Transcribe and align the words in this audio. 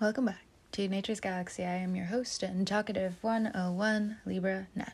Welcome 0.00 0.24
back 0.24 0.44
to 0.72 0.88
Nature's 0.88 1.20
Galaxy. 1.20 1.62
I 1.62 1.76
am 1.76 1.94
your 1.94 2.06
host 2.06 2.42
and 2.42 2.66
talkative 2.66 3.14
101 3.20 4.16
Libra 4.26 4.66
Nat. 4.74 4.92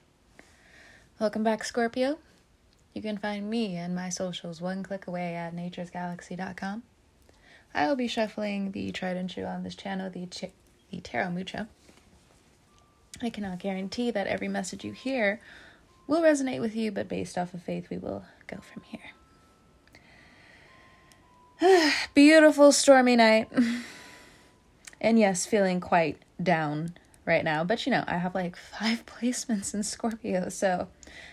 Welcome 1.19 1.42
back, 1.42 1.65
Scorpio. 1.65 2.19
You 2.92 3.00
can 3.00 3.17
find 3.17 3.49
me 3.49 3.76
and 3.76 3.94
my 3.94 4.10
socials 4.10 4.60
one 4.60 4.83
click 4.83 5.07
away 5.07 5.34
at 5.34 5.57
naturesgalaxy.com. 5.57 6.83
I 7.73 7.86
will 7.86 7.97
be 7.97 8.09
shuffling 8.09 8.73
the 8.73 8.93
tried 8.93 9.16
and 9.16 9.30
true 9.30 9.45
on 9.45 9.62
this 9.62 9.75
channel, 9.75 10.11
the, 10.11 10.27
ch- 10.27 10.53
the 10.91 11.01
Tarot 11.01 11.30
Mucho. 11.30 11.67
I 13.23 13.30
cannot 13.30 13.59
guarantee 13.59 14.11
that 14.11 14.27
every 14.27 14.48
message 14.48 14.85
you 14.85 14.93
hear 14.93 15.41
will 16.07 16.21
resonate 16.21 16.61
with 16.61 16.77
you, 16.77 16.93
but 16.93 17.09
based 17.09 17.39
off 17.39 17.55
of 17.55 17.62
faith, 17.62 17.89
we 17.89 17.96
will 17.96 18.27
go 18.46 18.59
from 18.59 18.82
here. 21.59 21.95
Beautiful 22.14 22.71
stormy 22.71 23.17
night. 23.17 23.51
And 25.01 25.19
yes, 25.19 25.46
feeling 25.46 25.80
quite 25.80 26.19
down 26.43 26.95
right 27.25 27.45
now. 27.45 27.64
But 27.64 27.86
you 27.86 27.93
know, 27.93 28.04
I 28.07 28.18
have 28.18 28.35
like 28.35 28.57
five 28.79 29.07
placements 29.07 29.75
in 29.75 29.82
Scorpio, 29.82 30.49
so 30.49 30.89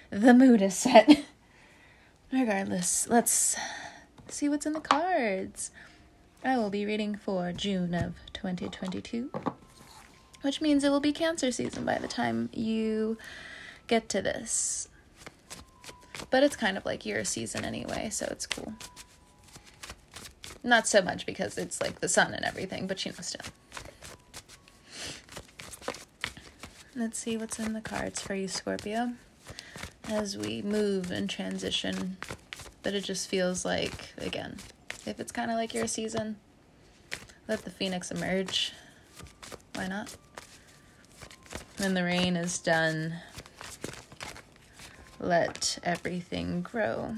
the 0.10 0.34
mood 0.34 0.62
is 0.62 0.76
set. 0.76 1.26
Regardless, 2.32 3.08
let's 3.08 3.56
see 4.28 4.50
what's 4.50 4.66
in 4.66 4.74
the 4.74 4.82
cards. 4.82 5.72
I 6.44 6.58
will 6.58 6.70
be 6.70 6.86
reading 6.86 7.16
for 7.16 7.52
June 7.52 7.94
of 7.94 8.14
2022, 8.34 9.32
which 10.42 10.62
means 10.62 10.84
it 10.84 10.90
will 10.90 11.00
be 11.00 11.14
Cancer 11.14 11.52
season 11.52 11.84
by 11.84 11.98
the 11.98 12.08
time 12.08 12.50
you 12.54 13.18
get 13.88 14.08
to 14.10 14.22
this. 14.22 14.90
But 16.30 16.44
it's 16.44 16.56
kind 16.56 16.78
of 16.78 16.86
like 16.86 17.06
your 17.06 17.24
season 17.24 17.64
anyway, 17.64 18.10
so 18.12 18.28
it's 18.30 18.46
cool. 18.46 18.74
Not 20.64 20.88
so 20.88 21.02
much 21.02 21.26
because 21.26 21.58
it's 21.58 21.82
like 21.82 22.00
the 22.00 22.10
sun 22.10 22.34
and 22.34 22.46
everything, 22.46 22.88
but 22.88 23.06
you 23.06 23.12
know, 23.12 23.18
still. 23.22 23.42
Let's 26.96 27.20
see 27.20 27.38
what's 27.38 27.60
in 27.60 27.74
the 27.74 27.82
cards 27.82 28.22
for 28.22 28.34
you, 28.34 28.48
Scorpio, 28.48 29.14
as 30.10 30.36
we 30.36 30.62
move 30.64 31.12
and 31.12 31.30
transition. 31.30 32.18
But 32.82 32.96
it 32.96 33.04
just 33.04 33.30
feels 33.30 33.64
like, 33.64 34.14
again, 34.18 34.58
if 35.06 35.20
it's 35.20 35.32
kind 35.32 35.52
of 35.52 35.58
like 35.58 35.74
your 35.74 35.88
season, 35.88 36.38
let 37.48 37.64
the 37.64 37.70
phoenix 37.70 38.12
emerge. 38.12 38.74
Why 39.76 39.88
not? 39.88 40.16
When 41.78 41.94
the 41.94 42.04
rain 42.04 42.36
is 42.36 42.58
done, 42.58 43.14
let 45.20 45.78
everything 45.84 46.62
grow. 46.62 47.16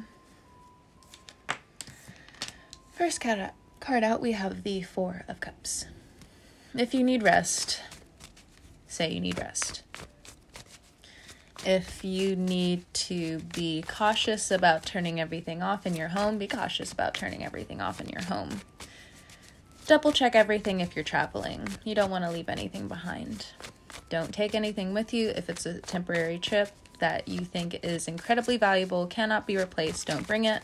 First 3.00 3.22
card 3.22 4.04
out, 4.04 4.20
we 4.20 4.34
have 4.34 4.64
the 4.64 4.82
Four 4.82 5.24
of 5.30 5.40
Cups. 5.40 5.86
If 6.76 6.94
you 6.94 7.02
need 7.02 7.24
rest, 7.24 7.80
say 8.88 9.10
you 9.10 9.22
need 9.22 9.40
rest. 9.40 9.84
If 11.66 12.04
you 12.04 12.36
need 12.36 12.84
to 12.96 13.40
be 13.56 13.86
cautious 13.88 14.52
about 14.52 14.86
turning 14.86 15.18
everything 15.18 15.64
off 15.64 15.86
in 15.86 15.96
your 15.96 16.10
home, 16.10 16.38
be 16.38 16.46
cautious 16.46 16.92
about 16.92 17.14
turning 17.14 17.46
everything 17.46 17.80
off 17.80 18.02
in 18.02 18.10
your 18.10 18.24
home. 18.24 18.60
Double 19.88 20.12
check 20.12 20.36
everything 20.36 20.82
if 20.82 20.94
you're 20.94 21.06
traveling. 21.06 21.70
You 21.86 21.96
don't 21.96 22.12
want 22.12 22.26
to 22.26 22.32
leave 22.32 22.50
anything 22.50 22.90
behind. 22.90 23.46
Don't 24.10 24.34
take 24.34 24.54
anything 24.54 24.94
with 24.94 25.14
you 25.14 25.30
if 25.30 25.50
it's 25.50 25.66
a 25.66 25.80
temporary 25.80 26.38
trip 26.38 26.74
that 27.00 27.30
you 27.30 27.46
think 27.46 27.80
is 27.82 28.10
incredibly 28.10 28.58
valuable, 28.58 29.08
cannot 29.08 29.48
be 29.48 29.56
replaced. 29.56 30.08
Don't 30.08 30.28
bring 30.28 30.44
it. 30.44 30.64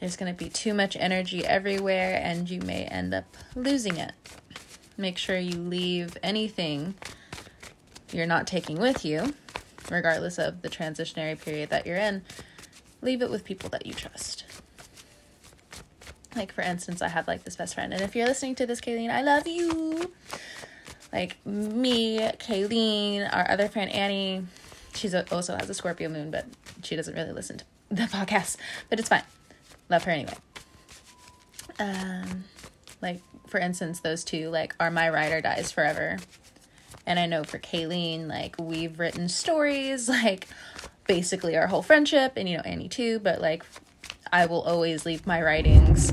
There's 0.00 0.16
going 0.16 0.34
to 0.34 0.44
be 0.44 0.48
too 0.48 0.72
much 0.72 0.96
energy 0.96 1.44
everywhere 1.44 2.18
and 2.22 2.48
you 2.48 2.62
may 2.62 2.84
end 2.84 3.12
up 3.12 3.36
losing 3.54 3.98
it. 3.98 4.12
Make 4.96 5.18
sure 5.18 5.38
you 5.38 5.58
leave 5.58 6.16
anything 6.22 6.94
you're 8.12 8.26
not 8.26 8.46
taking 8.46 8.78
with 8.80 9.04
you, 9.04 9.34
regardless 9.90 10.38
of 10.38 10.62
the 10.62 10.68
transitionary 10.68 11.40
period 11.40 11.70
that 11.70 11.86
you're 11.86 11.96
in. 11.96 12.22
Leave 13.02 13.22
it 13.22 13.30
with 13.30 13.44
people 13.44 13.68
that 13.70 13.86
you 13.86 13.92
trust. 13.92 14.44
Like, 16.34 16.52
for 16.52 16.62
instance, 16.62 17.02
I 17.02 17.08
have 17.08 17.28
like 17.28 17.44
this 17.44 17.56
best 17.56 17.74
friend, 17.74 17.92
and 17.92 18.02
if 18.02 18.14
you're 18.14 18.26
listening 18.26 18.54
to 18.56 18.66
this, 18.66 18.80
Kayleen, 18.80 19.10
I 19.10 19.22
love 19.22 19.46
you. 19.46 20.12
Like, 21.12 21.44
me, 21.44 22.18
Kayleen, 22.18 23.28
our 23.32 23.50
other 23.50 23.68
friend 23.68 23.90
Annie, 23.90 24.44
she's 24.94 25.14
also 25.14 25.56
has 25.56 25.68
a 25.68 25.74
Scorpio 25.74 26.08
moon, 26.08 26.30
but 26.30 26.46
she 26.82 26.94
doesn't 26.94 27.14
really 27.14 27.32
listen 27.32 27.58
to 27.58 27.64
the 27.90 28.02
podcast, 28.02 28.56
but 28.88 28.98
it's 29.00 29.08
fine 29.08 29.22
love 29.90 30.04
her 30.04 30.12
anyway. 30.12 30.36
Um, 31.78 32.44
like 33.02 33.20
for 33.46 33.58
instance, 33.58 34.00
those 34.00 34.24
two 34.24 34.48
like 34.48 34.74
are 34.80 34.90
my 34.90 35.08
ride 35.10 35.32
or 35.32 35.40
dies 35.40 35.70
forever. 35.72 36.18
And 37.06 37.18
I 37.18 37.26
know 37.26 37.42
for 37.44 37.58
Kayleen, 37.58 38.28
like 38.28 38.56
we've 38.58 38.98
written 38.98 39.28
stories, 39.28 40.08
like 40.22 40.48
basically 41.06 41.56
our 41.56 41.66
whole 41.66 41.82
friendship, 41.82 42.34
and 42.36 42.48
you 42.48 42.56
know 42.56 42.62
Annie 42.62 42.88
too. 42.88 43.18
But 43.18 43.40
like, 43.40 43.64
I 44.32 44.46
will 44.46 44.62
always 44.62 45.04
leave 45.04 45.26
my 45.26 45.42
writings 45.42 46.12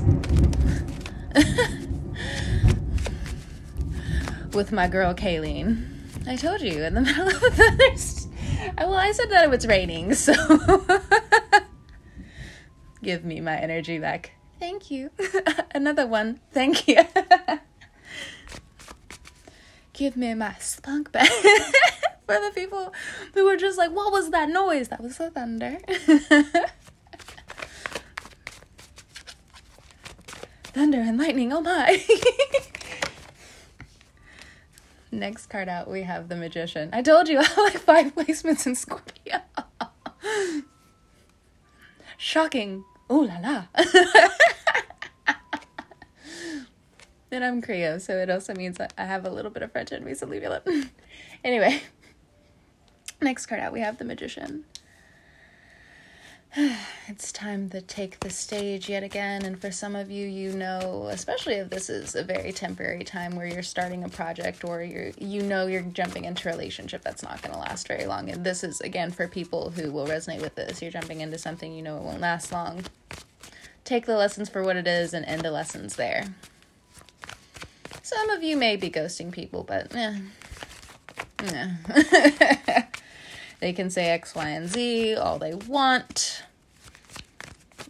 with 4.52 4.72
my 4.72 4.88
girl 4.88 5.14
Kayleen. 5.14 5.86
I 6.26 6.34
told 6.36 6.60
you 6.60 6.82
in 6.82 6.94
the 6.94 7.00
middle 7.02 7.28
of 7.28 7.40
the 7.40 7.50
thunderstorm. 7.50 8.24
Well, 8.76 8.94
I 8.94 9.12
said 9.12 9.30
that 9.30 9.44
it 9.44 9.50
was 9.50 9.66
raining, 9.66 10.14
so 10.14 10.34
give 13.02 13.24
me 13.24 13.40
my 13.40 13.56
energy 13.56 13.98
back. 13.98 14.32
Thank 14.58 14.90
you. 14.90 15.10
Another 15.74 16.06
one. 16.06 16.40
Thank 16.52 16.88
you. 16.88 17.02
give 19.92 20.16
me 20.16 20.34
my 20.34 20.54
spunk 20.58 21.12
back. 21.12 21.28
For 22.26 22.34
the 22.34 22.50
people 22.54 22.92
who 23.34 23.44
were 23.44 23.56
just 23.56 23.78
like, 23.78 23.90
what 23.90 24.12
was 24.12 24.30
that 24.30 24.50
noise? 24.50 24.88
That 24.88 25.02
was 25.02 25.16
the 25.16 25.30
thunder. 25.30 25.78
thunder 30.74 31.00
and 31.00 31.18
lightning, 31.18 31.52
oh 31.52 31.62
my. 31.62 32.04
Next 35.10 35.46
card 35.46 35.70
out, 35.70 35.90
we 35.90 36.02
have 36.02 36.28
the 36.28 36.36
Magician. 36.36 36.90
I 36.92 37.00
told 37.00 37.28
you 37.28 37.38
I 37.38 37.44
have 37.44 37.58
like 37.58 37.78
five 37.78 38.14
placements 38.14 38.66
in 38.66 38.74
Scorpio. 38.74 39.17
Shocking. 42.38 42.84
Oh 43.10 43.22
la 43.22 43.38
la. 43.40 43.64
and 47.32 47.44
I'm 47.44 47.60
Creole, 47.60 47.98
so 47.98 48.16
it 48.16 48.30
also 48.30 48.54
means 48.54 48.78
that 48.78 48.94
I 48.96 49.06
have 49.06 49.24
a 49.24 49.28
little 49.28 49.50
bit 49.50 49.64
of 49.64 49.72
French 49.72 49.90
in 49.90 50.04
me, 50.04 50.14
so 50.14 50.24
leave 50.24 50.44
it 50.44 50.46
alone. 50.46 50.90
anyway, 51.44 51.82
next 53.20 53.46
card 53.46 53.60
out, 53.60 53.72
we 53.72 53.80
have 53.80 53.98
the 53.98 54.04
Magician. 54.04 54.66
it's 57.08 57.30
time 57.30 57.68
to 57.70 57.80
take 57.80 58.18
the 58.20 58.30
stage 58.30 58.88
yet 58.88 59.02
again. 59.02 59.44
And 59.44 59.60
for 59.60 59.70
some 59.70 59.94
of 59.94 60.10
you, 60.10 60.26
you 60.26 60.52
know, 60.52 61.08
especially 61.10 61.54
if 61.54 61.70
this 61.70 61.88
is 61.88 62.14
a 62.14 62.24
very 62.24 62.52
temporary 62.52 63.04
time 63.04 63.36
where 63.36 63.46
you're 63.46 63.62
starting 63.62 64.02
a 64.02 64.08
project 64.08 64.64
or 64.64 64.82
you're, 64.82 65.12
you 65.18 65.42
know, 65.42 65.66
you're 65.66 65.82
jumping 65.82 66.24
into 66.24 66.48
a 66.48 66.52
relationship 66.52 67.02
that's 67.02 67.22
not 67.22 67.40
going 67.42 67.52
to 67.54 67.60
last 67.60 67.86
very 67.86 68.06
long. 68.06 68.28
And 68.30 68.44
this 68.44 68.64
is, 68.64 68.80
again, 68.80 69.10
for 69.10 69.28
people 69.28 69.70
who 69.70 69.92
will 69.92 70.06
resonate 70.06 70.40
with 70.40 70.54
this. 70.56 70.82
You're 70.82 70.90
jumping 70.90 71.20
into 71.20 71.38
something 71.38 71.72
you 71.72 71.82
know 71.82 71.96
it 71.96 72.02
won't 72.02 72.20
last 72.20 72.50
long. 72.50 72.84
Take 73.84 74.06
the 74.06 74.16
lessons 74.16 74.48
for 74.48 74.62
what 74.62 74.76
it 74.76 74.86
is 74.86 75.14
and 75.14 75.24
end 75.26 75.42
the 75.42 75.50
lessons 75.50 75.96
there. 75.96 76.24
Some 78.02 78.30
of 78.30 78.42
you 78.42 78.56
may 78.56 78.76
be 78.76 78.90
ghosting 78.90 79.30
people, 79.30 79.64
but 79.64 79.94
eh. 79.94 80.18
eh. 81.44 82.82
They 83.60 83.72
can 83.72 83.90
say 83.90 84.10
X, 84.10 84.34
Y, 84.34 84.48
and 84.48 84.68
Z 84.68 85.16
all 85.16 85.38
they 85.38 85.54
want. 85.54 86.44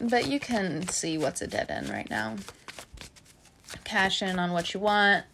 But 0.00 0.28
you 0.28 0.38
can 0.38 0.86
see 0.88 1.18
what's 1.18 1.42
a 1.42 1.46
dead 1.46 1.70
end 1.70 1.88
right 1.88 2.08
now. 2.08 2.36
Cash 3.84 4.22
in 4.22 4.38
on 4.38 4.52
what 4.52 4.72
you 4.72 4.80
want 4.80 5.24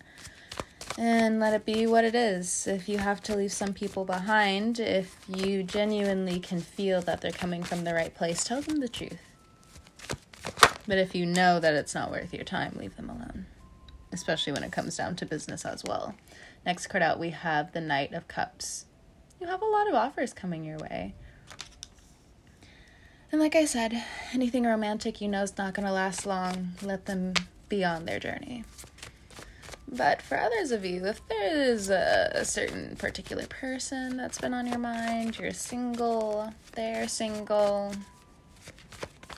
and 0.97 1.41
let 1.41 1.55
it 1.55 1.67
be 1.67 1.87
what 1.87 2.05
it 2.05 2.15
is. 2.15 2.67
If 2.67 2.89
you 2.89 2.99
have 2.99 3.21
to 3.23 3.37
leave 3.37 3.53
some 3.53 3.73
people 3.73 4.05
behind, 4.05 4.79
if 4.79 5.17
you 5.29 5.63
genuinely 5.63 6.41
can 6.41 6.61
feel 6.61 7.03
that 7.03 7.21
they're 7.21 7.33
coming 7.33 7.63
from 7.63 7.85
the 7.85 7.95
right 7.95 8.15
place, 8.15 8.45
tell 8.45 8.63
them 8.63 8.81
the 8.81 8.89
truth. 8.89 9.19
But 10.87 10.99
if 10.99 11.15
you 11.15 11.27
know 11.27 11.61
that 11.61 11.75
it's 11.75 11.95
not 11.95 12.11
worth 12.11 12.33
your 12.33 12.45
time, 12.45 12.75
leave 12.77 12.97
them 12.97 13.11
alone. 13.11 13.47
Especially 14.13 14.53
when 14.53 14.63
it 14.63 14.73
comes 14.73 14.97
down 14.97 15.17
to 15.17 15.27
business 15.27 15.65
as 15.65 15.83
well. 15.85 16.15
Next 16.65 16.87
card 16.87 17.03
out, 17.03 17.19
we 17.19 17.31
have 17.31 17.73
the 17.73 17.81
Knight 17.81 18.13
of 18.13 18.29
Cups 18.29 18.87
you 19.45 19.51
have 19.51 19.63
a 19.63 19.67
lot 19.67 19.89
of 19.89 19.95
offers 19.95 20.33
coming 20.33 20.65
your 20.65 20.79
way. 20.79 21.15
And 23.35 23.41
like 23.41 23.57
I 23.57 23.65
said, 23.65 24.01
anything 24.33 24.63
romantic 24.63 25.21
you 25.21 25.27
know 25.27 25.43
is 25.43 25.59
not 25.59 25.75
going 25.75 25.87
to 25.87 25.93
last 25.93 26.25
long. 26.25 26.75
Let 26.83 27.07
them 27.07 27.35
be 27.69 27.83
on 27.83 28.05
their 28.05 28.21
journey. 28.21 28.63
But 29.89 30.23
for 30.23 30.39
others 30.39 30.71
of 30.71 30.85
you, 30.85 31.05
if 31.07 31.21
there 31.27 31.53
is 31.53 31.91
a, 31.91 32.45
certain 32.45 32.95
particular 32.95 33.45
person 33.49 34.17
that's 34.17 34.41
been 34.41 34.55
on 34.55 34.69
your 34.69 34.79
mind, 34.79 35.37
you're 35.37 35.51
single, 35.51 36.55
they're 36.77 37.09
single, 37.09 37.93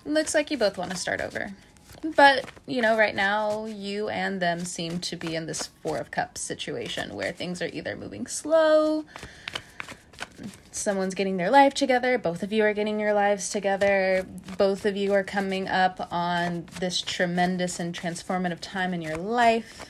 looks 0.05 0.35
like 0.35 0.51
you 0.51 0.59
both 0.59 0.77
want 0.77 0.91
to 0.91 0.97
start 0.99 1.23
over. 1.23 1.55
But, 2.15 2.51
you 2.67 2.83
know, 2.83 2.99
right 2.99 3.15
now, 3.15 3.65
you 3.65 4.11
and 4.11 4.43
them 4.43 4.61
seem 4.67 4.99
to 5.01 5.17
be 5.17 5.35
in 5.35 5.47
this 5.47 5.71
Four 5.83 5.97
of 5.97 6.11
Cups 6.11 6.43
situation 6.43 7.15
where 7.15 7.33
things 7.33 7.63
are 7.63 7.71
either 7.73 7.97
moving 7.97 8.27
slow, 8.27 9.07
someone's 10.71 11.15
getting 11.15 11.37
their 11.37 11.51
life 11.51 11.75
together, 11.75 12.19
both 12.19 12.43
of 12.43 12.53
you 12.53 12.63
are 12.65 12.75
getting 12.75 13.01
your 13.01 13.13
lives 13.13 13.51
together, 13.51 14.27
both 14.59 14.85
of 14.85 14.97
you 14.97 15.13
are 15.13 15.25
coming 15.25 15.69
up 15.69 16.09
on 16.13 16.67
this 16.81 17.01
tremendous 17.01 17.81
and 17.81 17.95
transformative 17.95 18.59
time 18.61 18.93
in 18.93 19.03
your 19.03 19.17
life. 19.17 19.87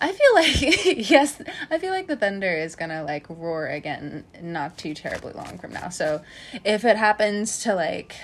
I 0.00 0.12
feel 0.12 0.34
like 0.34 1.10
yes, 1.10 1.40
I 1.70 1.78
feel 1.78 1.90
like 1.90 2.06
the 2.06 2.16
thunder 2.16 2.54
is 2.56 2.76
gonna 2.76 3.02
like 3.02 3.28
roar 3.28 3.66
again 3.66 4.24
not 4.40 4.78
too 4.78 4.94
terribly 4.94 5.32
long 5.32 5.58
from 5.58 5.72
now. 5.72 5.88
So 5.88 6.22
if 6.64 6.84
it 6.84 6.96
happens 6.96 7.62
to 7.64 7.74
like 7.74 8.14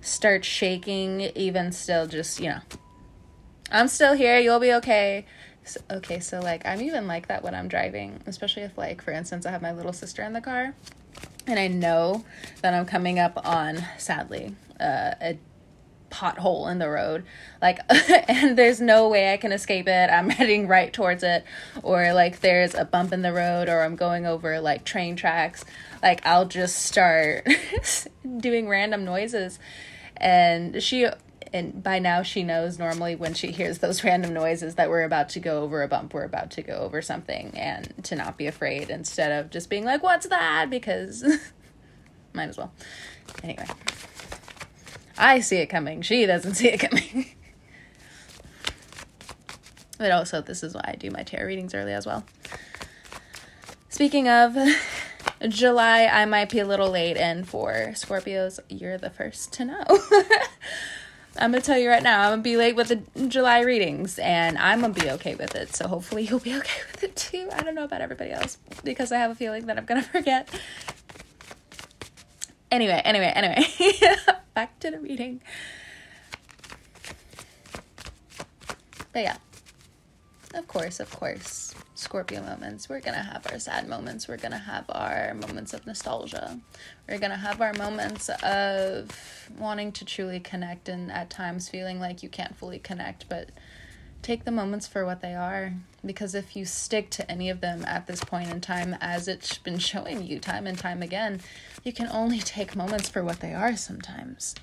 start 0.00 0.44
shaking, 0.44 1.22
even 1.34 1.72
still, 1.72 2.06
just 2.06 2.40
you 2.40 2.50
know, 2.50 2.60
I'm 3.70 3.88
still 3.88 4.14
here. 4.14 4.38
You'll 4.38 4.60
be 4.60 4.72
okay. 4.74 5.26
So, 5.68 5.80
okay, 5.90 6.20
so 6.20 6.40
like 6.40 6.66
I'm 6.66 6.80
even 6.80 7.06
like 7.06 7.28
that 7.28 7.42
when 7.42 7.54
I'm 7.54 7.68
driving, 7.68 8.20
especially 8.26 8.62
if 8.62 8.76
like 8.78 9.02
for 9.02 9.12
instance 9.12 9.46
I 9.46 9.50
have 9.50 9.62
my 9.62 9.72
little 9.72 9.92
sister 9.92 10.22
in 10.22 10.32
the 10.32 10.40
car, 10.40 10.74
and 11.46 11.58
I 11.58 11.68
know 11.68 12.24
that 12.62 12.74
I'm 12.74 12.86
coming 12.86 13.18
up 13.18 13.40
on 13.46 13.84
sadly 13.98 14.54
uh, 14.80 15.14
a 15.20 15.38
pothole 16.10 16.70
in 16.70 16.78
the 16.78 16.88
road 16.88 17.22
like 17.60 17.80
and 18.28 18.56
there's 18.56 18.80
no 18.80 19.10
way 19.10 19.30
i 19.30 19.36
can 19.36 19.52
escape 19.52 19.86
it. 19.86 20.08
I'm 20.10 20.30
heading 20.38 20.66
right 20.66 20.90
towards 20.90 21.22
it 21.22 21.44
or 21.82 22.14
like 22.14 22.40
there's 22.40 22.74
a 22.74 22.86
bump 22.86 23.12
in 23.12 23.20
the 23.20 23.30
road 23.30 23.68
or 23.68 23.82
i'm 23.82 23.94
going 23.94 24.24
over 24.24 24.58
like 24.58 24.84
train 24.84 25.16
tracks 25.16 25.66
like 26.02 26.24
i'll 26.24 26.46
just 26.46 26.76
start 26.76 27.46
doing 28.38 28.68
random 28.68 29.04
noises. 29.04 29.58
And 30.16 30.82
she 30.82 31.06
and 31.52 31.82
by 31.82 31.98
now 31.98 32.22
she 32.22 32.42
knows 32.42 32.78
normally 32.78 33.14
when 33.14 33.34
she 33.34 33.50
hears 33.50 33.78
those 33.78 34.04
random 34.04 34.32
noises 34.32 34.76
that 34.76 34.88
we're 34.88 35.04
about 35.04 35.28
to 35.28 35.40
go 35.40 35.62
over 35.62 35.82
a 35.82 35.88
bump 35.88 36.14
we're 36.14 36.24
about 36.24 36.50
to 36.50 36.62
go 36.62 36.74
over 36.74 37.02
something 37.02 37.50
and 37.56 37.92
to 38.02 38.14
not 38.14 38.36
be 38.36 38.46
afraid 38.46 38.90
instead 38.90 39.32
of 39.32 39.50
just 39.50 39.70
being 39.70 39.84
like 39.84 40.02
what's 40.02 40.26
that 40.28 40.68
because 40.70 41.22
might 42.32 42.48
as 42.48 42.56
well 42.56 42.72
anyway 43.42 43.66
I 45.18 45.40
see 45.40 45.56
it 45.56 45.66
coming. 45.66 46.02
She 46.02 46.24
doesn't 46.26 46.54
see 46.54 46.68
it 46.68 46.78
coming. 46.78 47.26
but 49.98 50.12
also, 50.12 50.40
this 50.40 50.62
is 50.62 50.74
why 50.74 50.84
I 50.86 50.94
do 50.94 51.10
my 51.10 51.24
tarot 51.24 51.46
readings 51.46 51.74
early 51.74 51.92
as 51.92 52.06
well. 52.06 52.24
Speaking 53.88 54.28
of 54.28 54.56
July, 55.48 56.04
I 56.04 56.24
might 56.24 56.50
be 56.50 56.60
a 56.60 56.64
little 56.64 56.90
late, 56.90 57.16
and 57.16 57.48
for 57.48 57.72
Scorpios, 57.94 58.60
you're 58.68 58.96
the 58.96 59.10
first 59.10 59.52
to 59.54 59.64
know. 59.64 59.84
I'm 61.38 61.52
gonna 61.52 61.62
tell 61.62 61.78
you 61.78 61.88
right 61.88 62.02
now, 62.02 62.22
I'm 62.22 62.32
gonna 62.32 62.42
be 62.42 62.56
late 62.56 62.74
with 62.74 62.88
the 62.88 63.28
July 63.28 63.60
readings, 63.60 64.18
and 64.18 64.58
I'm 64.58 64.80
gonna 64.80 64.92
be 64.92 65.10
okay 65.12 65.34
with 65.36 65.54
it. 65.54 65.74
So 65.74 65.86
hopefully 65.86 66.24
you'll 66.24 66.40
be 66.40 66.54
okay 66.58 66.80
with 66.92 67.04
it 67.04 67.16
too. 67.16 67.48
I 67.52 67.62
don't 67.62 67.74
know 67.74 67.84
about 67.84 68.00
everybody 68.00 68.32
else 68.32 68.58
because 68.84 69.12
I 69.12 69.18
have 69.18 69.30
a 69.30 69.34
feeling 69.34 69.66
that 69.66 69.78
I'm 69.78 69.84
gonna 69.84 70.02
forget. 70.14 70.48
Anyway, 72.70 73.00
anyway, 73.04 73.32
anyway. 73.34 73.66
Back 74.54 74.78
to 74.80 74.90
the 74.90 74.98
reading. 74.98 75.40
But 79.12 79.22
yeah. 79.22 79.36
Of 80.54 80.66
course, 80.66 80.98
of 80.98 81.10
course. 81.14 81.74
Scorpio 81.94 82.42
moments. 82.42 82.88
We're 82.88 83.00
gonna 83.00 83.22
have 83.22 83.46
our 83.50 83.58
sad 83.58 83.86
moments. 83.86 84.28
We're 84.28 84.38
gonna 84.38 84.58
have 84.58 84.86
our 84.88 85.34
moments 85.34 85.74
of 85.74 85.86
nostalgia. 85.86 86.58
We're 87.08 87.18
gonna 87.18 87.36
have 87.36 87.60
our 87.60 87.74
moments 87.74 88.30
of 88.42 89.50
wanting 89.58 89.92
to 89.92 90.04
truly 90.04 90.40
connect 90.40 90.88
and 90.88 91.12
at 91.12 91.28
times 91.28 91.68
feeling 91.68 92.00
like 92.00 92.22
you 92.22 92.28
can't 92.28 92.56
fully 92.56 92.78
connect, 92.78 93.28
but 93.28 93.50
take 94.22 94.44
the 94.44 94.50
moments 94.50 94.86
for 94.86 95.04
what 95.04 95.20
they 95.20 95.34
are 95.34 95.74
because 96.04 96.34
if 96.34 96.56
you 96.56 96.64
stick 96.64 97.10
to 97.10 97.30
any 97.30 97.50
of 97.50 97.60
them 97.60 97.84
at 97.86 98.06
this 98.06 98.22
point 98.24 98.50
in 98.50 98.60
time 98.60 98.96
as 99.00 99.28
it's 99.28 99.58
been 99.58 99.78
showing 99.78 100.24
you 100.24 100.38
time 100.38 100.66
and 100.66 100.78
time 100.78 101.02
again 101.02 101.40
you 101.84 101.92
can 101.92 102.08
only 102.08 102.40
take 102.40 102.74
moments 102.74 103.08
for 103.08 103.22
what 103.22 103.40
they 103.40 103.54
are 103.54 103.76
sometimes 103.76 104.54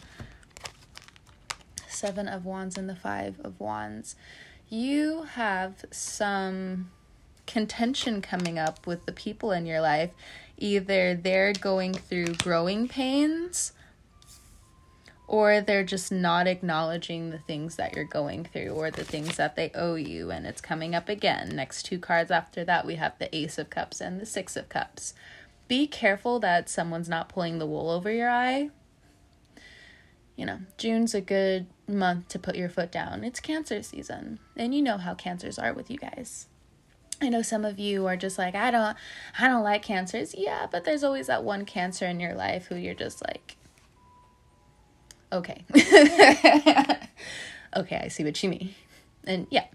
seven 1.87 2.27
of 2.27 2.43
wands 2.45 2.77
and 2.77 2.89
the 2.89 2.95
five 2.95 3.39
of 3.41 3.59
wands 3.59 4.15
you 4.69 5.23
have 5.23 5.85
some 5.91 6.91
contention 7.45 8.21
coming 8.21 8.57
up 8.57 8.87
with 8.87 9.05
the 9.05 9.11
people 9.11 9.51
in 9.51 9.65
your 9.65 9.81
life. 9.81 10.11
Either 10.57 11.15
they're 11.15 11.53
going 11.53 11.93
through 11.93 12.33
growing 12.35 12.87
pains 12.87 13.73
or 15.27 15.61
they're 15.61 15.83
just 15.83 16.11
not 16.11 16.47
acknowledging 16.47 17.29
the 17.29 17.39
things 17.39 17.75
that 17.75 17.95
you're 17.95 18.05
going 18.05 18.45
through 18.45 18.69
or 18.69 18.91
the 18.91 19.03
things 19.03 19.37
that 19.37 19.55
they 19.55 19.71
owe 19.73 19.95
you. 19.95 20.31
And 20.31 20.45
it's 20.45 20.61
coming 20.61 20.93
up 20.93 21.09
again. 21.09 21.49
Next 21.55 21.83
two 21.83 21.99
cards 21.99 22.31
after 22.31 22.63
that 22.65 22.85
we 22.85 22.95
have 22.95 23.17
the 23.19 23.35
ace 23.35 23.57
of 23.57 23.69
cups 23.69 24.01
and 24.01 24.19
the 24.19 24.25
six 24.25 24.55
of 24.55 24.69
cups. 24.69 25.13
Be 25.67 25.87
careful 25.87 26.39
that 26.39 26.69
someone's 26.69 27.09
not 27.09 27.29
pulling 27.29 27.57
the 27.57 27.65
wool 27.65 27.89
over 27.89 28.11
your 28.11 28.29
eye. 28.29 28.69
You 30.35 30.45
know 30.45 30.59
june's 30.77 31.15
a 31.15 31.21
good 31.21 31.65
month 31.87 32.27
to 32.27 32.39
put 32.39 32.55
your 32.55 32.69
foot 32.69 32.91
down 32.91 33.23
it's 33.23 33.39
cancer 33.39 33.81
season 33.81 34.39
and 34.55 34.73
you 34.73 34.81
know 34.81 34.97
how 34.97 35.13
cancers 35.13 35.59
are 35.59 35.73
with 35.73 35.89
you 35.89 35.97
guys 35.97 36.47
I 37.21 37.29
know 37.29 37.41
some 37.41 37.63
of 37.63 37.79
you 37.79 38.05
are 38.07 38.17
just 38.17 38.37
like 38.37 38.55
I 38.55 38.71
don't 38.71 38.97
I 39.39 39.47
don't 39.47 39.63
like 39.63 39.83
cancers. 39.83 40.35
Yeah, 40.37 40.67
but 40.69 40.83
there's 40.83 41.03
always 41.03 41.27
that 41.27 41.43
one 41.43 41.65
cancer 41.65 42.05
in 42.05 42.19
your 42.19 42.33
life 42.33 42.67
who 42.67 42.75
you're 42.75 42.93
just 42.93 43.23
like 43.25 43.55
okay. 45.31 45.63
okay, 47.75 48.01
I 48.03 48.07
see 48.09 48.23
what 48.23 48.41
you 48.43 48.49
mean. 48.49 48.75
And 49.25 49.47
yeah, 49.49 49.65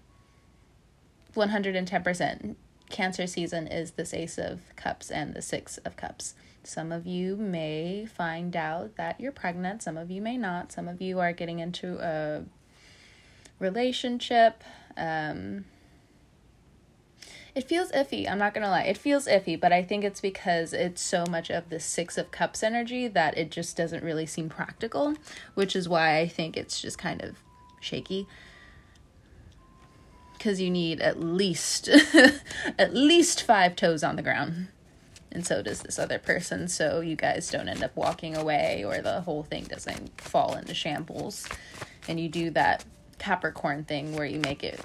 110%. 1.35 2.55
Cancer 2.89 3.25
season 3.27 3.67
is 3.67 3.91
this 3.91 4.13
Ace 4.13 4.37
of 4.37 4.61
Cups 4.75 5.09
and 5.09 5.33
the 5.33 5.41
Six 5.41 5.77
of 5.79 5.95
Cups. 5.95 6.35
Some 6.63 6.91
of 6.91 7.07
you 7.07 7.35
may 7.35 8.05
find 8.05 8.55
out 8.55 8.95
that 8.95 9.19
you're 9.19 9.31
pregnant, 9.31 9.81
some 9.81 9.97
of 9.97 10.11
you 10.11 10.21
may 10.21 10.37
not. 10.37 10.71
Some 10.71 10.87
of 10.87 11.01
you 11.01 11.19
are 11.19 11.33
getting 11.33 11.59
into 11.59 11.97
a 11.99 12.43
relationship. 13.59 14.63
Um, 14.95 15.65
it 17.53 17.67
feels 17.67 17.91
iffy. 17.91 18.29
I'm 18.29 18.37
not 18.37 18.53
going 18.53 18.63
to 18.63 18.69
lie. 18.69 18.83
It 18.83 18.97
feels 18.97 19.27
iffy, 19.27 19.59
but 19.59 19.73
I 19.73 19.83
think 19.83 20.03
it's 20.03 20.21
because 20.21 20.71
it's 20.71 21.01
so 21.01 21.25
much 21.29 21.49
of 21.49 21.69
the 21.69 21.79
6 21.79 22.17
of 22.17 22.31
cups 22.31 22.63
energy 22.63 23.07
that 23.07 23.37
it 23.37 23.51
just 23.51 23.75
doesn't 23.75 24.03
really 24.03 24.25
seem 24.25 24.47
practical, 24.47 25.15
which 25.55 25.75
is 25.75 25.89
why 25.89 26.19
I 26.19 26.27
think 26.27 26.55
it's 26.55 26.79
just 26.81 26.97
kind 26.97 27.21
of 27.21 27.37
shaky. 27.81 28.27
Cuz 30.39 30.61
you 30.61 30.69
need 30.69 31.01
at 31.01 31.19
least 31.19 31.89
at 32.79 32.93
least 32.93 33.43
5 33.43 33.75
toes 33.75 34.03
on 34.03 34.15
the 34.15 34.23
ground. 34.23 34.69
And 35.31 35.45
so 35.45 35.61
does 35.61 35.81
this 35.81 35.97
other 35.97 36.19
person, 36.19 36.67
so 36.67 36.99
you 36.99 37.15
guys 37.15 37.49
don't 37.49 37.69
end 37.69 37.83
up 37.83 37.95
walking 37.95 38.35
away 38.35 38.83
or 38.85 39.01
the 39.01 39.21
whole 39.21 39.43
thing 39.43 39.63
doesn't 39.63 40.19
fall 40.19 40.55
into 40.55 40.73
shambles. 40.73 41.47
And 42.07 42.19
you 42.19 42.27
do 42.27 42.49
that 42.51 42.83
Capricorn 43.17 43.85
thing 43.85 44.15
where 44.15 44.25
you 44.25 44.39
make 44.39 44.63
it 44.63 44.79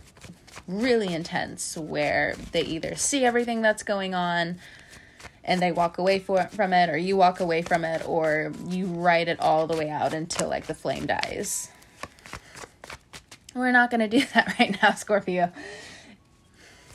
really 0.69 1.13
intense 1.13 1.77
where 1.77 2.35
they 2.53 2.63
either 2.63 2.95
see 2.95 3.25
everything 3.25 3.63
that's 3.63 3.83
going 3.83 4.15
on 4.15 4.59
and 5.45 5.61
they 5.63 5.73
walk 5.73 5.99
away 5.99 6.19
for, 6.19 6.45
from 6.49 6.73
it 6.73 6.91
or 6.91 6.97
you 6.97 7.17
walk 7.17 7.41
away 7.41 7.63
from 7.63 7.85
it 7.85 8.07
or 8.07 8.53
you 8.69 8.87
ride 8.87 9.29
it 9.29 9.41
all 9.41 9.67
the 9.67 9.77
way 9.77 9.89
out 9.89 10.13
until 10.13 10.49
like 10.49 10.67
the 10.67 10.75
flame 10.75 11.07
dies. 11.07 11.71
We're 13.55 13.73
not 13.73 13.91
going 13.91 14.09
to 14.09 14.19
do 14.19 14.25
that 14.35 14.59
right 14.59 14.77
now, 14.83 14.93
Scorpio. 14.93 15.51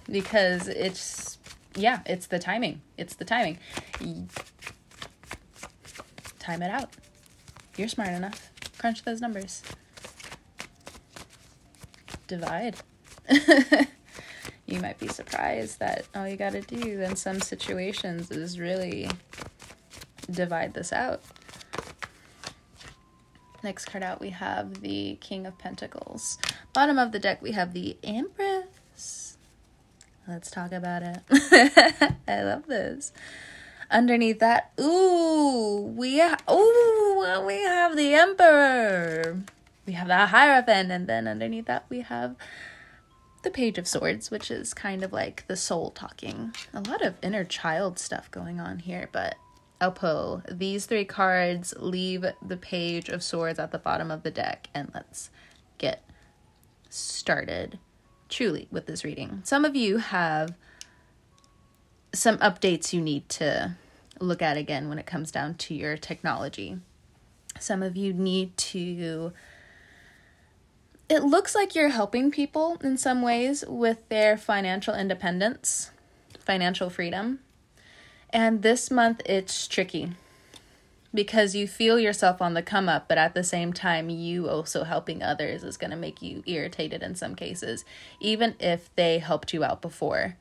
Because 0.10 0.68
it's 0.68 1.38
yeah, 1.76 2.02
it's 2.06 2.28
the 2.28 2.40
timing. 2.40 2.82
It's 2.98 3.16
the 3.16 3.26
timing. 3.26 3.60
Time 6.40 6.62
it 6.62 6.72
out. 6.72 6.90
You're 7.78 7.88
smart 7.88 8.10
enough. 8.10 8.52
Crunch 8.78 9.04
those 9.04 9.22
numbers. 9.22 9.64
Divide. 12.28 12.76
you 14.66 14.80
might 14.80 15.00
be 15.00 15.08
surprised 15.08 15.80
that 15.80 16.06
all 16.16 16.28
you 16.28 16.36
got 16.36 16.54
to 16.54 16.62
do 16.62 17.02
in 17.02 17.16
some 17.16 17.40
situations 17.40 18.32
is 18.32 18.60
really 18.60 19.10
divide 20.30 20.74
this 20.74 20.92
out. 20.92 21.22
Next 23.64 23.86
card 23.86 24.04
out, 24.04 24.20
we 24.20 24.32
have 24.32 24.82
the 24.82 25.18
King 25.22 25.46
of 25.46 25.58
Pentacles. 25.60 26.40
Bottom 26.74 26.98
of 26.98 27.12
the 27.12 27.20
deck, 27.20 27.42
we 27.42 27.52
have 27.52 27.74
the 27.74 27.96
Empress. 28.04 28.61
Let's 30.28 30.52
talk 30.52 30.72
about 30.72 31.02
it. 31.04 31.20
I 32.28 32.44
love 32.44 32.68
this. 32.68 33.12
Underneath 33.90 34.40
that, 34.40 34.72
ooh, 34.80 35.94
we 35.96 36.20
ha- 36.20 36.38
ooh, 36.50 37.46
we 37.46 37.56
have 37.62 37.98
the 37.98 38.14
Emperor. 38.14 39.42
We 39.86 39.94
have 39.94 40.08
the 40.08 40.28
Hierophant, 40.28 40.92
and 40.92 41.08
then 41.08 41.28
underneath 41.28 41.66
that, 41.66 41.86
we 41.90 42.02
have 42.02 42.36
the 43.44 43.50
Page 43.50 43.78
of 43.78 43.88
Swords, 43.88 44.30
which 44.30 44.52
is 44.52 44.74
kind 44.74 45.04
of 45.04 45.12
like 45.12 45.46
the 45.48 45.58
soul 45.58 45.90
talking. 45.92 46.54
A 46.74 46.82
lot 46.82 47.02
of 47.02 47.16
inner 47.22 47.44
child 47.44 47.98
stuff 48.00 48.30
going 48.32 48.60
on 48.60 48.80
here, 48.80 49.10
but 49.12 49.36
I'll 49.82 49.92
pull 49.92 50.44
these 50.50 50.86
three 50.86 51.06
cards, 51.06 51.74
leave 51.78 52.24
the 52.46 52.58
Page 52.58 53.10
of 53.10 53.24
Swords 53.24 53.58
at 53.58 53.72
the 53.72 53.80
bottom 53.80 54.12
of 54.12 54.24
the 54.24 54.32
deck, 54.32 54.70
and 54.74 54.92
let's 54.94 55.32
get 55.80 56.04
started 56.90 57.80
truly 58.32 58.68
with 58.72 58.88
this 58.88 59.04
reading. 59.04 59.42
Some 59.44 59.66
of 59.66 59.76
you 59.76 59.98
have 59.98 60.56
some 62.14 62.38
updates 62.40 62.94
you 62.94 63.02
need 63.02 63.30
to 63.30 63.76
look 64.20 64.42
at 64.42 64.58
again 64.58 64.90
when 64.90 64.98
it 64.98 65.06
comes 65.06 65.32
down 65.32 65.56
to 65.56 65.74
your 65.74 65.98
technology. 65.98 66.78
Some 67.60 67.84
of 67.84 67.96
you 67.96 68.14
need 68.14 68.58
to. 68.58 69.34
It 71.10 71.24
looks 71.24 71.54
like 71.54 71.76
you're 71.76 71.90
helping 71.90 72.32
people 72.32 72.78
in 72.82 72.98
some 72.98 73.22
ways 73.22 73.66
with 73.68 74.08
their 74.08 74.38
financial 74.38 74.96
independence, 74.96 75.92
financial 76.40 76.90
freedom. 76.90 77.40
And 78.30 78.62
this 78.62 78.90
month 78.90 79.22
it's 79.26 79.68
tricky 79.68 80.14
because 81.14 81.56
you 81.56 81.68
feel 81.68 82.00
yourself 82.00 82.42
on 82.42 82.54
the 82.54 82.62
come 82.62 82.88
up, 82.88 83.08
but 83.08 83.18
at 83.18 83.34
the 83.34 83.44
same 83.44 83.74
time, 83.74 84.10
you 84.10 84.50
also 84.50 84.84
helping 84.84 85.22
others 85.22 85.64
is 85.64 85.78
going 85.78 85.92
to 85.92 85.98
make 85.98 86.22
you 86.22 86.44
irritated 86.46 87.04
in 87.04 87.16
some 87.16 87.36
cases, 87.36 87.84
even 88.20 88.56
if 88.60 88.94
they 88.96 89.20
helped 89.20 89.54
you 89.54 89.64
out 89.64 89.82
before. 89.82 90.38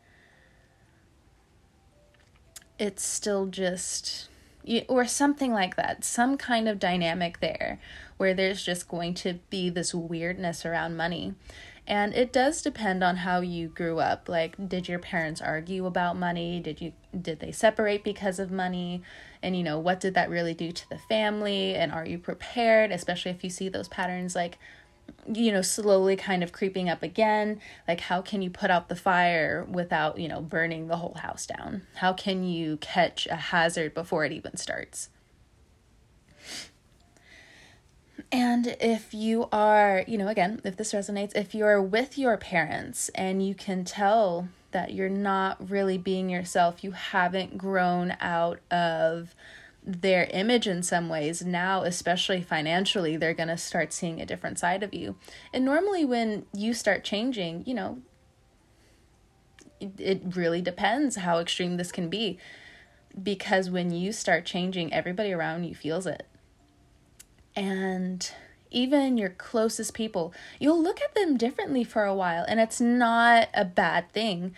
It's 2.79 3.05
still 3.05 3.47
just, 3.47 4.29
or 4.89 5.05
something 5.07 5.53
like 5.53 5.77
that, 5.77 6.05
some 6.05 6.37
kind 6.39 6.69
of 6.69 6.79
dynamic 6.79 7.41
there 7.41 7.81
where 8.17 8.33
there's 8.33 8.65
just 8.65 8.89
going 8.89 9.15
to 9.15 9.35
be 9.51 9.71
this 9.71 9.93
weirdness 9.95 10.65
around 10.65 10.97
money. 10.97 11.35
And 11.87 12.15
it 12.15 12.33
does 12.33 12.63
depend 12.63 13.03
on 13.03 13.17
how 13.17 13.41
you 13.41 13.69
grew 13.69 13.99
up. 13.99 14.29
Like, 14.29 14.69
did 14.69 14.89
your 14.89 15.01
parents 15.01 15.41
argue 15.41 15.87
about 15.87 16.17
money? 16.17 16.61
Did 16.61 16.81
you 16.81 16.93
did 17.21 17.41
they 17.41 17.51
separate 17.51 18.05
because 18.05 18.39
of 18.39 18.53
money? 18.53 19.03
And 19.43 19.57
you 19.57 19.63
know, 19.63 19.79
what 19.79 20.01
did 20.01 20.15
that 20.15 20.31
really 20.31 20.55
do 20.55 20.71
to 20.73 20.89
the 20.91 20.99
family? 20.99 21.75
And 21.75 21.93
are 21.93 22.07
you 22.07 22.19
prepared, 22.19 22.93
especially 22.93 23.31
if 23.31 23.43
you 23.43 23.51
see 23.51 23.69
those 23.69 23.89
patterns 23.89 24.35
like 24.35 24.59
you 25.33 25.53
know, 25.53 25.63
slowly 25.63 26.17
kind 26.17 26.43
of 26.43 26.53
creeping 26.53 26.89
up 26.89 27.03
again. 27.03 27.61
Like, 27.87 28.01
how 28.01 28.23
can 28.23 28.43
you 28.43 28.51
put 28.51 28.71
out 28.71 28.89
the 28.89 28.97
fire 28.97 29.67
without, 29.69 30.19
you 30.19 30.29
know, 30.29 30.41
burning 30.41 30.89
the 30.89 30.97
whole 30.97 31.15
house 31.15 31.47
down? 31.47 31.83
How 31.97 32.13
can 32.13 32.45
you 32.45 32.77
catch 32.79 33.27
a 33.27 33.37
hazard 33.37 33.95
before 33.95 34.25
it 34.25 34.33
even 34.33 34.57
starts? 34.57 35.11
And 38.33 38.77
if 38.81 39.13
you 39.13 39.49
are, 39.51 40.05
you 40.07 40.17
know, 40.17 40.29
again, 40.29 40.61
if 40.65 40.77
this 40.77 40.93
resonates, 40.93 41.33
if 41.35 41.55
you're 41.55 41.83
with 41.83 42.17
your 42.17 42.37
parents 42.37 43.09
and 43.11 43.45
you 43.45 43.55
can 43.55 43.85
tell 43.85 44.49
that 44.73 44.93
you're 44.93 45.09
not 45.09 45.71
really 45.71 45.99
being 45.99 46.31
yourself, 46.31 46.85
you 46.85 46.93
haven't 46.93 47.59
grown 47.59 48.17
out 48.21 48.61
of 48.71 49.35
their 49.83 50.25
image 50.33 50.67
in 50.67 50.83
some 50.83 51.09
ways, 51.09 51.43
now, 51.43 51.83
especially 51.83 52.43
financially, 52.43 53.17
they're 53.17 53.35
going 53.35 53.49
to 53.49 53.57
start 53.57 53.93
seeing 53.93 54.21
a 54.21 54.27
different 54.27 54.59
side 54.59 54.83
of 54.83 54.93
you. 54.93 55.17
And 55.55 55.65
normally, 55.65 56.05
when 56.05 56.45
you 56.53 56.75
start 56.75 57.03
changing, 57.03 57.65
you 57.67 57.75
know, 57.75 57.99
it, 59.81 59.93
it 59.99 60.23
really 60.37 60.61
depends 60.61 61.17
how 61.17 61.39
extreme 61.39 61.77
this 61.79 61.93
can 61.93 62.09
be. 62.11 62.39
Because 63.21 63.71
when 63.71 63.91
you 63.91 64.13
start 64.13 64.45
changing, 64.45 64.93
everybody 64.93 65.33
around 65.33 65.65
you 65.65 65.75
feels 65.75 66.07
it 66.07 66.27
and 67.57 68.33
even 68.71 69.17
your 69.17 69.31
closest 69.31 69.95
people, 69.95 70.33
you'll 70.59 70.83
look 70.83 71.01
at 71.01 71.15
them 71.15 71.37
differently 71.37 71.85
for 71.85 72.05
a 72.05 72.15
while. 72.15 72.45
And 72.49 72.61
it's 72.61 72.81
not 72.81 73.49
a 73.55 73.65
bad 73.65 74.11
thing 74.13 74.55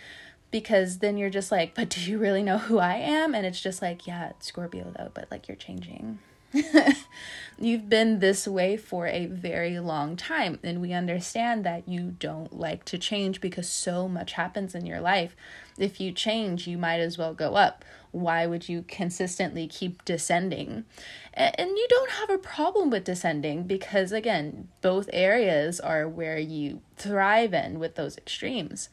because 0.51 0.99
then 0.99 1.17
you're 1.17 1.29
just 1.29 1.51
like, 1.51 1.73
but 1.73 1.89
do 1.89 1.99
you 2.01 2.17
really 2.17 2.43
know 2.43 2.59
who 2.59 2.79
I 2.79 2.95
am? 2.95 3.33
And 3.33 3.45
it's 3.45 3.61
just 3.61 3.81
like, 3.81 4.05
yeah, 4.05 4.33
Scorpio 4.39 4.93
though, 4.97 5.09
but 5.13 5.29
like 5.31 5.47
you're 5.47 5.57
changing. 5.57 6.19
You've 7.59 7.87
been 7.87 8.19
this 8.19 8.47
way 8.47 8.77
for 8.77 9.07
a 9.07 9.27
very 9.27 9.79
long 9.79 10.15
time, 10.15 10.59
and 10.63 10.81
we 10.81 10.91
understand 10.91 11.63
that 11.65 11.87
you 11.87 12.15
don't 12.19 12.57
like 12.57 12.83
to 12.85 12.97
change 12.97 13.41
because 13.41 13.69
so 13.69 14.07
much 14.07 14.33
happens 14.33 14.73
in 14.73 14.85
your 14.85 14.99
life. 14.99 15.35
If 15.77 16.01
you 16.01 16.11
change, 16.11 16.67
you 16.67 16.77
might 16.77 16.99
as 16.99 17.17
well 17.17 17.33
go 17.33 17.55
up. 17.55 17.85
Why 18.11 18.45
would 18.45 18.69
you 18.69 18.83
consistently 18.87 19.67
keep 19.67 20.03
descending? 20.03 20.85
And 21.33 21.69
you 21.69 21.87
don't 21.89 22.11
have 22.11 22.29
a 22.29 22.37
problem 22.37 22.89
with 22.89 23.05
descending 23.05 23.63
because, 23.63 24.11
again, 24.11 24.67
both 24.81 25.09
areas 25.13 25.79
are 25.79 26.07
where 26.07 26.37
you 26.37 26.81
thrive 26.97 27.53
in 27.53 27.79
with 27.79 27.95
those 27.95 28.17
extremes. 28.17 28.89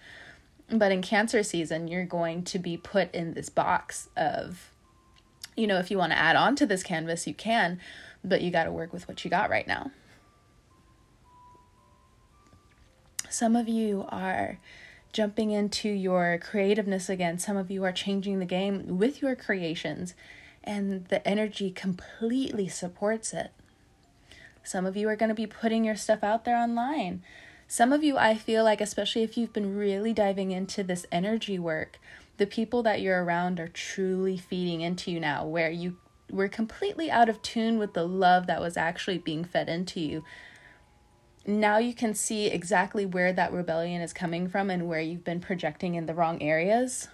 But 0.71 0.93
in 0.93 1.03
Cancer 1.03 1.43
season, 1.43 1.89
you're 1.89 2.05
going 2.05 2.45
to 2.45 2.59
be 2.59 2.77
put 2.77 3.13
in 3.15 3.35
this 3.35 3.49
box 3.49 4.09
of 4.17 4.71
you 5.61 5.67
know, 5.67 5.79
if 5.79 5.91
you 5.91 5.99
want 5.99 6.13
to 6.13 6.19
add 6.19 6.37
on 6.37 6.57
to 6.57 6.67
this 6.67 6.83
canvas, 6.83 7.27
you 7.27 7.35
can, 7.35 7.79
but 8.25 8.41
you 8.41 8.51
got 8.51 8.65
to 8.65 8.73
work 8.73 8.93
with 8.93 9.07
what 9.07 9.25
you 9.25 9.31
got 9.31 9.51
right 9.51 9.67
now. 9.67 9.91
Some 13.29 13.55
of 13.55 13.69
you 13.69 14.07
are 14.09 14.59
jumping 15.13 15.51
into 15.51 15.89
your 15.89 16.39
creativeness 16.39 17.09
again. 17.09 17.39
Some 17.39 17.57
of 17.57 17.71
you 17.71 17.85
are 17.85 17.93
changing 17.93 18.39
the 18.39 18.45
game 18.45 18.99
with 18.99 19.23
your 19.23 19.37
creations, 19.37 20.15
and 20.65 21.07
the 21.09 21.27
energy 21.27 21.71
completely 21.71 22.69
supports 22.69 23.33
it. 23.33 23.53
Some 24.63 24.87
of 24.87 24.97
you 24.97 25.09
are 25.09 25.17
going 25.17 25.29
to 25.29 25.35
be 25.35 25.47
putting 25.47 25.85
your 25.85 25.97
stuff 25.97 26.23
out 26.23 26.45
there 26.45 26.57
online. 26.57 27.23
Some 27.67 27.93
of 27.93 28.03
you, 28.03 28.19
I 28.19 28.35
feel 28.35 28.65
like, 28.65 28.81
especially 28.81 29.23
if 29.23 29.37
you've 29.37 29.53
been 29.53 29.77
really 29.77 30.13
diving 30.13 30.51
into 30.51 30.83
this 30.83 31.07
energy 31.13 31.59
work, 31.59 31.99
the 32.41 32.47
people 32.47 32.83
that 32.83 33.03
you're 33.03 33.23
around 33.23 33.61
are 33.61 33.69
truly 33.69 34.39
feeding 34.39 34.81
into 34.81 35.11
you 35.11 35.21
now, 35.21 35.45
where 35.45 35.71
you 35.71 35.99
were 36.31 36.49
completely 36.49 37.11
out 37.11 37.29
of 37.29 37.43
tune 37.43 37.79
with 37.79 37.93
the 37.93 38.09
love 38.09 38.47
that 38.47 38.63
was 38.63 38.79
actually 38.79 39.19
being 39.19 39.45
fed 39.45 39.69
into 39.69 40.01
you. 40.01 40.25
Now 41.47 41.77
you 41.77 41.93
can 41.93 42.15
see 42.15 42.47
exactly 42.47 43.05
where 43.05 43.31
that 43.35 43.53
rebellion 43.53 44.01
is 44.01 44.15
coming 44.15 44.49
from 44.49 44.71
and 44.71 44.89
where 44.89 45.03
you've 45.03 45.23
been 45.23 45.41
projecting 45.41 45.97
in 45.97 46.07
the 46.07 46.15
wrong 46.15 46.41
areas. 46.43 47.09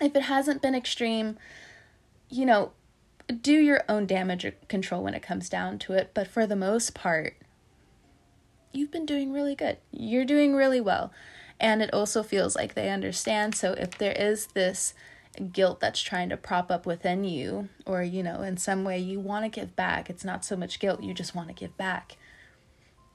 If 0.00 0.16
it 0.16 0.22
hasn't 0.22 0.60
been 0.60 0.74
extreme, 0.74 1.38
you 2.28 2.46
know, 2.46 2.72
do 3.40 3.52
your 3.52 3.84
own 3.88 4.06
damage 4.06 4.52
control 4.66 5.04
when 5.04 5.14
it 5.14 5.22
comes 5.22 5.48
down 5.48 5.78
to 5.80 5.92
it, 5.92 6.10
but 6.14 6.26
for 6.26 6.48
the 6.48 6.56
most 6.56 6.94
part, 6.94 7.36
you've 8.72 8.90
been 8.90 9.06
doing 9.06 9.32
really 9.32 9.54
good. 9.54 9.78
You're 9.92 10.24
doing 10.24 10.56
really 10.56 10.80
well 10.80 11.12
and 11.58 11.82
it 11.82 11.92
also 11.92 12.22
feels 12.22 12.54
like 12.54 12.74
they 12.74 12.90
understand. 12.90 13.54
So 13.54 13.72
if 13.72 13.96
there 13.98 14.12
is 14.12 14.46
this 14.48 14.94
guilt 15.52 15.80
that's 15.80 16.00
trying 16.00 16.28
to 16.30 16.36
prop 16.36 16.70
up 16.70 16.86
within 16.86 17.24
you, 17.24 17.68
or 17.84 18.02
you 18.02 18.22
know, 18.22 18.42
in 18.42 18.56
some 18.56 18.84
way 18.84 18.98
you 18.98 19.20
want 19.20 19.44
to 19.44 19.60
give 19.60 19.76
back, 19.76 20.08
it's 20.10 20.24
not 20.24 20.44
so 20.44 20.56
much 20.56 20.78
guilt, 20.78 21.02
you 21.02 21.14
just 21.14 21.34
want 21.34 21.48
to 21.48 21.54
give 21.54 21.76
back. 21.76 22.16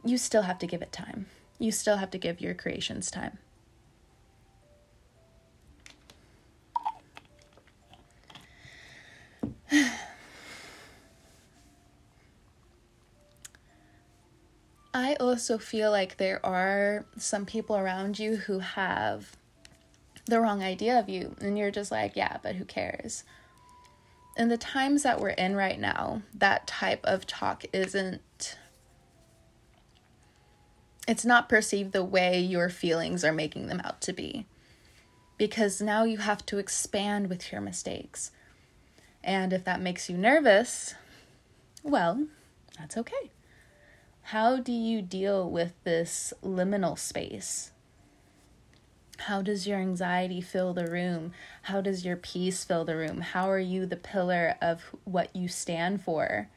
You 0.03 0.17
still 0.17 0.43
have 0.43 0.59
to 0.59 0.67
give 0.67 0.81
it 0.81 0.91
time. 0.91 1.27
You 1.59 1.71
still 1.71 1.97
have 1.97 2.11
to 2.11 2.17
give 2.17 2.41
your 2.41 2.53
creations 2.53 3.11
time. 3.11 3.37
I 14.93 15.15
also 15.15 15.57
feel 15.57 15.89
like 15.89 16.17
there 16.17 16.45
are 16.45 17.05
some 17.17 17.45
people 17.45 17.77
around 17.77 18.19
you 18.19 18.35
who 18.35 18.59
have 18.59 19.37
the 20.25 20.39
wrong 20.41 20.61
idea 20.61 20.99
of 20.99 21.07
you, 21.07 21.35
and 21.39 21.57
you're 21.57 21.71
just 21.71 21.91
like, 21.91 22.15
yeah, 22.15 22.37
but 22.43 22.55
who 22.55 22.65
cares? 22.65 23.23
In 24.37 24.49
the 24.49 24.57
times 24.57 25.03
that 25.03 25.19
we're 25.19 25.29
in 25.29 25.55
right 25.55 25.79
now, 25.79 26.21
that 26.33 26.67
type 26.67 27.01
of 27.03 27.25
talk 27.25 27.63
isn't 27.73 28.57
it's 31.07 31.25
not 31.25 31.49
perceived 31.49 31.91
the 31.91 32.03
way 32.03 32.39
your 32.39 32.69
feelings 32.69 33.23
are 33.25 33.33
making 33.33 33.67
them 33.67 33.81
out 33.83 34.01
to 34.01 34.13
be. 34.13 34.45
Because 35.37 35.81
now 35.81 36.03
you 36.03 36.19
have 36.19 36.45
to 36.45 36.59
expand 36.59 37.27
with 37.27 37.51
your 37.51 37.59
mistakes. 37.59 38.31
And 39.23 39.51
if 39.51 39.63
that 39.65 39.81
makes 39.81 40.09
you 40.09 40.17
nervous, 40.17 40.93
well, 41.83 42.27
that's 42.77 42.97
okay. 42.97 43.31
How 44.23 44.57
do 44.57 44.71
you 44.71 45.01
deal 45.01 45.49
with 45.49 45.73
this 45.83 46.33
liminal 46.43 46.97
space? 46.97 47.71
How 49.19 49.41
does 49.41 49.67
your 49.67 49.77
anxiety 49.77 50.41
fill 50.41 50.73
the 50.73 50.87
room? 50.87 51.33
How 51.63 51.81
does 51.81 52.03
your 52.03 52.15
peace 52.15 52.63
fill 52.63 52.85
the 52.85 52.95
room? 52.95 53.21
How 53.21 53.49
are 53.49 53.59
you 53.59 53.85
the 53.85 53.97
pillar 53.97 54.55
of 54.61 54.81
what 55.03 55.35
you 55.35 55.47
stand 55.47 56.01
for? 56.01 56.49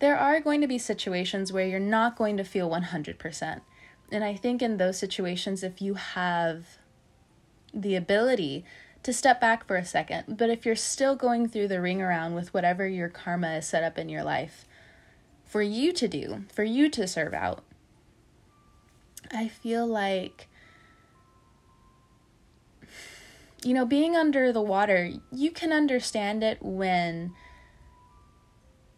There 0.00 0.18
are 0.18 0.40
going 0.40 0.60
to 0.60 0.66
be 0.66 0.78
situations 0.78 1.52
where 1.52 1.66
you're 1.66 1.78
not 1.78 2.16
going 2.16 2.36
to 2.36 2.44
feel 2.44 2.68
100%. 2.68 3.60
And 4.10 4.24
I 4.24 4.34
think 4.34 4.60
in 4.60 4.76
those 4.76 4.98
situations, 4.98 5.62
if 5.62 5.80
you 5.80 5.94
have 5.94 6.78
the 7.72 7.94
ability 7.94 8.64
to 9.04 9.12
step 9.12 9.40
back 9.40 9.66
for 9.66 9.76
a 9.76 9.84
second, 9.84 10.36
but 10.36 10.50
if 10.50 10.66
you're 10.66 10.76
still 10.76 11.16
going 11.16 11.48
through 11.48 11.68
the 11.68 11.80
ring 11.80 12.02
around 12.02 12.34
with 12.34 12.52
whatever 12.52 12.86
your 12.86 13.08
karma 13.08 13.54
is 13.54 13.66
set 13.66 13.82
up 13.82 13.96
in 13.96 14.08
your 14.08 14.22
life, 14.22 14.66
for 15.52 15.60
you 15.60 15.92
to 15.92 16.08
do, 16.08 16.44
for 16.50 16.64
you 16.64 16.88
to 16.88 17.06
serve 17.06 17.34
out. 17.34 17.62
I 19.30 19.48
feel 19.48 19.86
like, 19.86 20.48
you 23.62 23.74
know, 23.74 23.84
being 23.84 24.16
under 24.16 24.50
the 24.50 24.62
water, 24.62 25.12
you 25.30 25.50
can 25.50 25.70
understand 25.70 26.42
it 26.42 26.62
when 26.62 27.34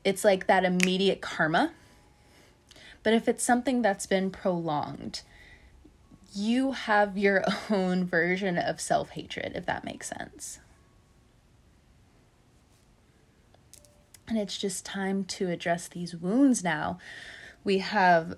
it's 0.04 0.24
like 0.24 0.46
that 0.46 0.64
immediate 0.64 1.20
karma. 1.20 1.72
But 3.02 3.14
if 3.14 3.26
it's 3.26 3.42
something 3.42 3.82
that's 3.82 4.06
been 4.06 4.30
prolonged, 4.30 5.22
you 6.32 6.70
have 6.70 7.18
your 7.18 7.42
own 7.68 8.04
version 8.04 8.58
of 8.58 8.80
self 8.80 9.10
hatred, 9.10 9.54
if 9.56 9.66
that 9.66 9.82
makes 9.82 10.08
sense. 10.08 10.60
And 14.26 14.38
it's 14.38 14.56
just 14.56 14.86
time 14.86 15.24
to 15.24 15.50
address 15.50 15.88
these 15.88 16.16
wounds 16.16 16.64
now. 16.64 16.98
We 17.62 17.78
have 17.78 18.36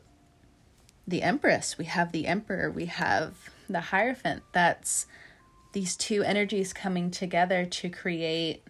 the 1.06 1.22
Empress, 1.22 1.78
we 1.78 1.84
have 1.84 2.12
the 2.12 2.26
Emperor, 2.26 2.70
we 2.70 2.86
have 2.86 3.50
the 3.68 3.80
Hierophant. 3.80 4.42
That's 4.52 5.06
these 5.72 5.96
two 5.96 6.22
energies 6.22 6.72
coming 6.72 7.10
together 7.10 7.64
to 7.64 7.88
create 7.88 8.64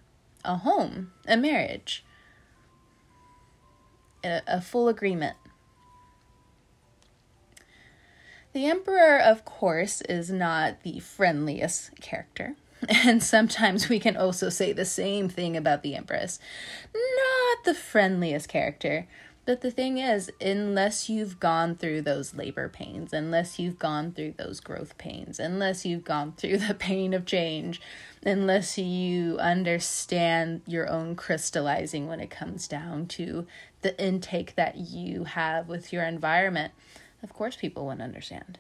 a 0.44 0.56
home, 0.56 1.12
a 1.26 1.36
marriage, 1.36 2.04
a, 4.22 4.42
a 4.46 4.60
full 4.60 4.88
agreement. 4.88 5.36
The 8.52 8.66
Emperor, 8.66 9.18
of 9.18 9.44
course, 9.44 10.00
is 10.02 10.30
not 10.30 10.82
the 10.82 11.00
friendliest 11.00 12.00
character. 12.00 12.56
And 13.06 13.22
sometimes 13.22 13.88
we 13.88 13.98
can 13.98 14.16
also 14.16 14.48
say 14.48 14.72
the 14.72 14.84
same 14.84 15.28
thing 15.28 15.56
about 15.56 15.82
the 15.82 15.94
Empress. 15.94 16.38
Not 16.94 17.64
the 17.64 17.74
friendliest 17.74 18.48
character. 18.48 19.06
But 19.46 19.60
the 19.60 19.70
thing 19.70 19.98
is, 19.98 20.28
unless 20.40 21.08
you've 21.08 21.38
gone 21.38 21.76
through 21.76 22.02
those 22.02 22.34
labor 22.34 22.68
pains, 22.68 23.12
unless 23.12 23.60
you've 23.60 23.78
gone 23.78 24.10
through 24.10 24.34
those 24.36 24.58
growth 24.58 24.98
pains, 24.98 25.38
unless 25.38 25.86
you've 25.86 26.02
gone 26.02 26.32
through 26.36 26.58
the 26.58 26.74
pain 26.74 27.14
of 27.14 27.24
change, 27.24 27.80
unless 28.24 28.76
you 28.76 29.38
understand 29.38 30.62
your 30.66 30.90
own 30.90 31.14
crystallizing 31.14 32.08
when 32.08 32.18
it 32.18 32.28
comes 32.28 32.66
down 32.66 33.06
to 33.06 33.46
the 33.82 33.98
intake 34.02 34.56
that 34.56 34.78
you 34.78 35.24
have 35.24 35.68
with 35.68 35.92
your 35.92 36.02
environment, 36.02 36.72
of 37.22 37.32
course 37.32 37.54
people 37.54 37.86
wouldn't 37.86 38.02
understand. 38.02 38.58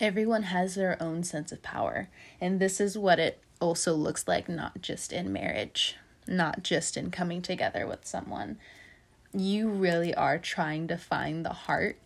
Everyone 0.00 0.44
has 0.44 0.74
their 0.74 1.00
own 1.00 1.22
sense 1.22 1.52
of 1.52 1.62
power, 1.62 2.08
and 2.40 2.58
this 2.58 2.80
is 2.80 2.96
what 2.96 3.18
it 3.18 3.42
also 3.60 3.94
looks 3.94 4.26
like, 4.26 4.48
not 4.48 4.80
just 4.80 5.12
in 5.12 5.32
marriage 5.32 5.96
not 6.30 6.62
just 6.62 6.96
in 6.96 7.10
coming 7.10 7.42
together 7.42 7.86
with 7.86 8.06
someone. 8.06 8.56
You 9.32 9.68
really 9.68 10.14
are 10.14 10.38
trying 10.38 10.88
to 10.88 10.96
find 10.96 11.44
the 11.44 11.50
heart 11.50 11.98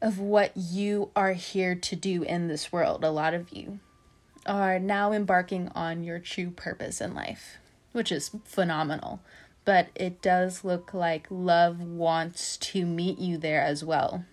of 0.00 0.18
what 0.18 0.52
you 0.56 1.10
are 1.16 1.32
here 1.32 1.74
to 1.74 1.96
do 1.96 2.22
in 2.22 2.48
this 2.48 2.70
world. 2.72 3.04
A 3.04 3.10
lot 3.10 3.34
of 3.34 3.50
you 3.50 3.80
are 4.46 4.78
now 4.78 5.12
embarking 5.12 5.68
on 5.74 6.04
your 6.04 6.18
true 6.18 6.50
purpose 6.50 7.00
in 7.00 7.14
life, 7.14 7.58
which 7.92 8.12
is 8.12 8.30
phenomenal. 8.44 9.20
But 9.64 9.88
it 9.94 10.22
does 10.22 10.64
look 10.64 10.94
like 10.94 11.26
love 11.30 11.80
wants 11.80 12.56
to 12.58 12.86
meet 12.86 13.18
you 13.18 13.36
there 13.36 13.60
as 13.60 13.84
well. 13.84 14.24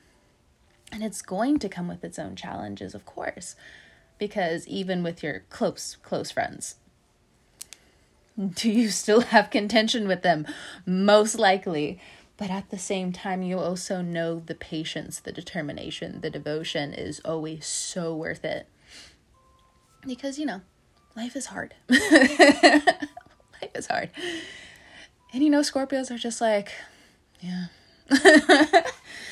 And 0.92 1.04
it's 1.04 1.22
going 1.22 1.60
to 1.60 1.70
come 1.70 1.88
with 1.88 2.04
its 2.04 2.20
own 2.20 2.36
challenges, 2.36 2.94
of 2.96 3.06
course, 3.06 3.56
because 4.18 4.68
even 4.68 5.04
with 5.04 5.24
your 5.24 5.44
close, 5.50 5.98
close 6.04 6.32
friends, 6.32 6.76
do 8.38 8.70
you 8.70 8.90
still 8.90 9.22
have 9.36 9.50
contention 9.50 10.08
with 10.08 10.22
them? 10.22 10.46
Most 10.86 11.38
likely. 11.38 12.00
But 12.38 12.50
at 12.50 12.70
the 12.70 12.78
same 12.78 13.14
time, 13.14 13.42
you 13.42 13.60
also 13.60 14.02
know 14.02 14.42
the 14.46 14.56
patience, 14.56 15.20
the 15.20 15.32
determination, 15.32 16.20
the 16.20 16.30
devotion 16.30 16.94
is 16.94 17.22
always 17.24 17.66
so 17.66 18.14
worth 18.14 18.44
it. 18.44 18.68
Because, 20.06 20.38
you 20.38 20.46
know, 20.46 20.62
life 21.16 21.36
is 21.36 21.48
hard. 21.48 21.74
life 21.90 22.84
is 23.74 23.88
hard. 23.88 24.10
And 25.34 25.44
you 25.44 25.50
know, 25.50 25.62
Scorpios 25.62 26.12
are 26.12 26.18
just 26.18 26.42
like, 26.42 26.72
yeah. 27.40 27.68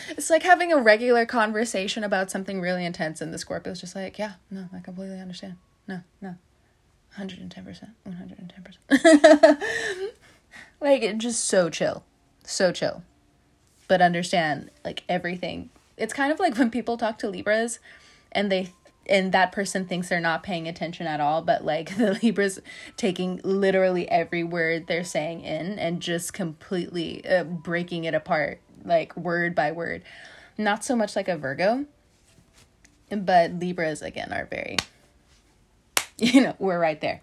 it's 0.09 0.29
like 0.29 0.43
having 0.43 0.71
a 0.71 0.77
regular 0.77 1.25
conversation 1.25 2.03
about 2.03 2.31
something 2.31 2.61
really 2.61 2.85
intense, 2.85 3.21
and 3.21 3.33
the 3.33 3.37
Scorpio's 3.37 3.81
just 3.81 3.95
like, 3.95 4.17
yeah, 4.17 4.33
no, 4.49 4.67
I 4.73 4.79
completely 4.79 5.19
understand. 5.19 5.57
No, 5.87 6.01
no, 6.21 6.35
110%. 7.17 7.89
110%. 8.07 9.61
like, 10.81 11.01
it's 11.01 11.23
just 11.23 11.45
so 11.45 11.69
chill. 11.69 12.03
So 12.43 12.71
chill. 12.71 13.03
But 13.87 14.01
understand, 14.01 14.71
like, 14.83 15.03
everything. 15.07 15.69
It's 15.97 16.13
kind 16.13 16.31
of 16.31 16.39
like 16.39 16.57
when 16.57 16.71
people 16.71 16.97
talk 16.97 17.19
to 17.19 17.29
Libras 17.29 17.79
and 18.31 18.51
they 18.51 18.71
and 19.07 19.31
that 19.31 19.51
person 19.51 19.85
thinks 19.85 20.09
they're 20.09 20.19
not 20.19 20.43
paying 20.43 20.67
attention 20.67 21.07
at 21.07 21.19
all, 21.19 21.41
but 21.41 21.65
like 21.65 21.95
the 21.97 22.19
Libras 22.21 22.59
taking 22.97 23.41
literally 23.43 24.09
every 24.09 24.43
word 24.43 24.87
they're 24.87 25.03
saying 25.03 25.41
in 25.41 25.77
and 25.79 26.01
just 26.01 26.33
completely 26.33 27.25
uh, 27.27 27.43
breaking 27.43 28.05
it 28.05 28.13
apart, 28.13 28.61
like 28.83 29.15
word 29.17 29.55
by 29.55 29.71
word. 29.71 30.03
Not 30.57 30.85
so 30.85 30.95
much 30.95 31.15
like 31.15 31.27
a 31.27 31.37
Virgo, 31.37 31.85
but 33.09 33.53
Libras 33.53 34.01
again 34.01 34.31
are 34.31 34.45
very 34.45 34.77
you 36.17 36.41
know, 36.41 36.55
we're 36.59 36.79
right 36.79 36.99
there. 37.01 37.21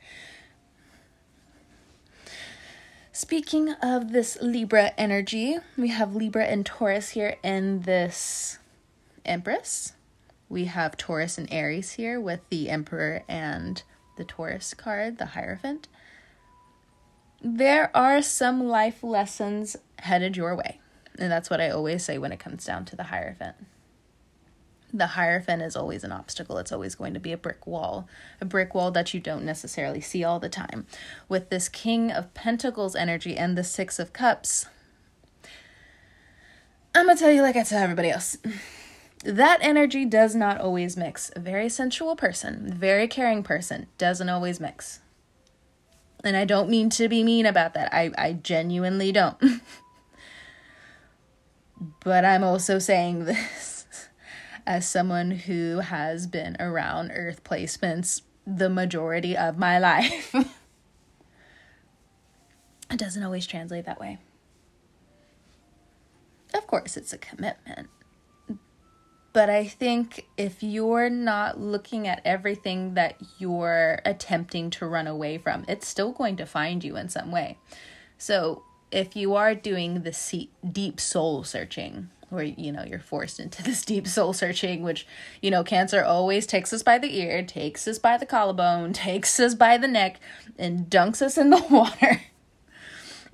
Speaking 3.12 3.70
of 3.82 4.12
this 4.12 4.38
Libra 4.40 4.92
energy, 4.96 5.58
we 5.76 5.88
have 5.88 6.14
Libra 6.14 6.44
and 6.46 6.64
Taurus 6.64 7.10
here 7.10 7.36
in 7.42 7.82
this 7.82 8.58
Empress. 9.24 9.92
We 10.50 10.66
have 10.66 10.98
Taurus 10.98 11.38
and 11.38 11.50
Aries 11.50 11.92
here 11.92 12.20
with 12.20 12.40
the 12.50 12.68
Emperor 12.68 13.22
and 13.26 13.82
the 14.18 14.24
Taurus 14.24 14.74
card, 14.74 15.16
the 15.16 15.26
Hierophant. 15.26 15.88
There 17.40 17.90
are 17.96 18.20
some 18.20 18.64
life 18.64 19.02
lessons 19.02 19.76
headed 20.00 20.36
your 20.36 20.54
way. 20.54 20.80
And 21.18 21.32
that's 21.32 21.48
what 21.48 21.60
I 21.60 21.70
always 21.70 22.04
say 22.04 22.18
when 22.18 22.32
it 22.32 22.38
comes 22.38 22.66
down 22.66 22.84
to 22.86 22.96
the 22.96 23.04
Hierophant 23.04 23.56
the 24.92 25.08
Hierophant 25.08 25.62
is 25.62 25.76
always 25.76 26.04
an 26.04 26.12
obstacle. 26.12 26.58
It's 26.58 26.72
always 26.72 26.94
going 26.94 27.14
to 27.14 27.20
be 27.20 27.32
a 27.32 27.36
brick 27.36 27.66
wall, 27.66 28.08
a 28.40 28.44
brick 28.44 28.74
wall 28.74 28.90
that 28.90 29.14
you 29.14 29.20
don't 29.20 29.44
necessarily 29.44 30.00
see 30.00 30.24
all 30.24 30.40
the 30.40 30.48
time. 30.48 30.86
With 31.28 31.50
this 31.50 31.68
King 31.68 32.10
of 32.10 32.32
Pentacles 32.34 32.96
energy 32.96 33.36
and 33.36 33.56
the 33.56 33.64
Six 33.64 33.98
of 33.98 34.12
Cups, 34.12 34.66
I'm 36.94 37.06
gonna 37.06 37.18
tell 37.18 37.30
you 37.30 37.42
like 37.42 37.56
I 37.56 37.62
tell 37.62 37.82
everybody 37.82 38.10
else. 38.10 38.36
That 39.24 39.58
energy 39.60 40.06
does 40.06 40.34
not 40.34 40.60
always 40.60 40.96
mix. 40.96 41.30
A 41.36 41.40
very 41.40 41.68
sensual 41.68 42.16
person, 42.16 42.72
very 42.72 43.06
caring 43.06 43.42
person, 43.42 43.86
doesn't 43.98 44.28
always 44.28 44.60
mix. 44.60 45.00
And 46.24 46.36
I 46.36 46.44
don't 46.44 46.70
mean 46.70 46.90
to 46.90 47.08
be 47.08 47.22
mean 47.22 47.46
about 47.46 47.74
that. 47.74 47.92
I, 47.92 48.10
I 48.16 48.32
genuinely 48.32 49.12
don't. 49.12 49.36
but 52.04 52.24
I'm 52.24 52.44
also 52.44 52.78
saying 52.78 53.24
this 53.26 53.86
as 54.66 54.88
someone 54.88 55.32
who 55.32 55.80
has 55.80 56.26
been 56.26 56.56
around 56.60 57.10
earth 57.12 57.44
placements 57.44 58.22
the 58.46 58.70
majority 58.70 59.36
of 59.36 59.58
my 59.58 59.78
life. 59.78 60.34
it 62.90 62.96
doesn't 62.96 63.22
always 63.22 63.46
translate 63.46 63.84
that 63.84 64.00
way. 64.00 64.16
Of 66.54 66.66
course, 66.66 66.96
it's 66.96 67.12
a 67.12 67.18
commitment. 67.18 67.90
But 69.32 69.48
I 69.48 69.66
think 69.66 70.26
if 70.36 70.62
you're 70.62 71.10
not 71.10 71.60
looking 71.60 72.08
at 72.08 72.20
everything 72.24 72.94
that 72.94 73.16
you're 73.38 74.00
attempting 74.04 74.70
to 74.70 74.86
run 74.86 75.06
away 75.06 75.38
from, 75.38 75.64
it's 75.68 75.86
still 75.86 76.10
going 76.10 76.36
to 76.36 76.46
find 76.46 76.82
you 76.82 76.96
in 76.96 77.08
some 77.08 77.30
way. 77.30 77.56
So 78.18 78.64
if 78.90 79.14
you 79.14 79.34
are 79.34 79.54
doing 79.54 80.02
the 80.02 80.48
deep 80.72 81.00
soul 81.00 81.44
searching, 81.44 82.10
where 82.30 82.44
you 82.44 82.72
know 82.72 82.84
you're 82.84 82.98
forced 82.98 83.38
into 83.38 83.62
this 83.64 83.84
deep 83.84 84.06
soul 84.06 84.32
searching 84.32 84.82
which 84.82 85.06
you 85.42 85.50
know 85.50 85.62
cancer 85.62 86.02
always 86.02 86.46
takes 86.46 86.72
us 86.72 86.82
by 86.82 86.96
the 86.96 87.18
ear 87.18 87.42
takes 87.42 87.86
us 87.86 87.98
by 87.98 88.16
the 88.16 88.26
collarbone 88.26 88.92
takes 88.94 89.38
us 89.38 89.54
by 89.54 89.76
the 89.76 89.88
neck 89.88 90.18
and 90.58 90.88
dunks 90.88 91.20
us 91.20 91.36
in 91.36 91.50
the 91.50 91.58
water 91.70 92.22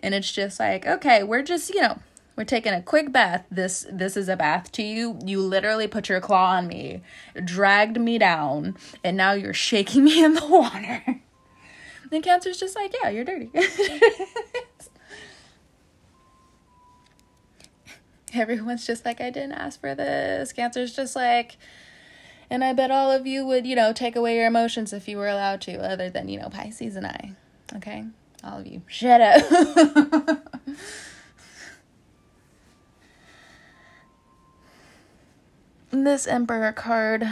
and 0.01 0.15
it's 0.15 0.33
just 0.33 0.59
like 0.59 0.87
okay 0.87 1.23
we're 1.23 1.43
just 1.43 1.73
you 1.73 1.81
know 1.81 1.99
we're 2.37 2.44
taking 2.44 2.72
a 2.72 2.83
quick 2.83 3.11
bath 3.11 3.44
this 3.51 3.87
this 3.90 4.16
is 4.16 4.29
a 4.29 4.37
bath 4.37 4.70
to 4.72 4.83
you 4.83 5.18
you 5.25 5.40
literally 5.40 5.88
put 5.88 6.09
your 6.09 6.20
claw 6.20 6.53
on 6.53 6.66
me 6.66 7.03
dragged 7.44 7.99
me 7.99 8.18
down 8.18 8.77
and 9.03 9.16
now 9.16 9.33
you're 9.33 9.55
shaking 9.55 10.05
me 10.05 10.22
in 10.22 10.35
the 10.35 10.46
water 10.46 11.03
and 12.12 12.22
cancer's 12.22 12.59
just 12.59 12.77
like 12.77 12.94
yeah 13.03 13.09
you're 13.09 13.25
dirty 13.25 13.51
everyone's 18.37 18.87
just 18.87 19.05
like, 19.05 19.20
I 19.20 19.31
didn't 19.31 19.53
ask 19.53 19.81
for 19.81 19.94
this. 19.94 20.53
Cancer's 20.53 20.94
just 20.94 21.16
like, 21.16 21.57
and 22.51 22.62
I 22.62 22.72
bet 22.72 22.90
all 22.90 23.11
of 23.11 23.27
you 23.27 23.46
would, 23.46 23.66
you 23.66 23.77
know, 23.77 23.92
take 23.92 24.16
away 24.16 24.37
your 24.37 24.46
emotions 24.46 24.92
if 24.92 25.09
you 25.09 25.16
were 25.16 25.29
allowed 25.29 25.61
to, 25.62 25.77
other 25.79 26.11
than, 26.11 26.29
you 26.29 26.38
know, 26.38 26.49
Pisces 26.49 26.96
and 26.96 27.07
I. 27.07 27.33
Okay? 27.77 28.05
All 28.44 28.59
of 28.61 28.66
you. 28.66 28.83
Shut 28.87 29.20
up. 29.20 30.61
this 36.05 36.27
Emperor 36.27 36.73
card. 36.73 37.27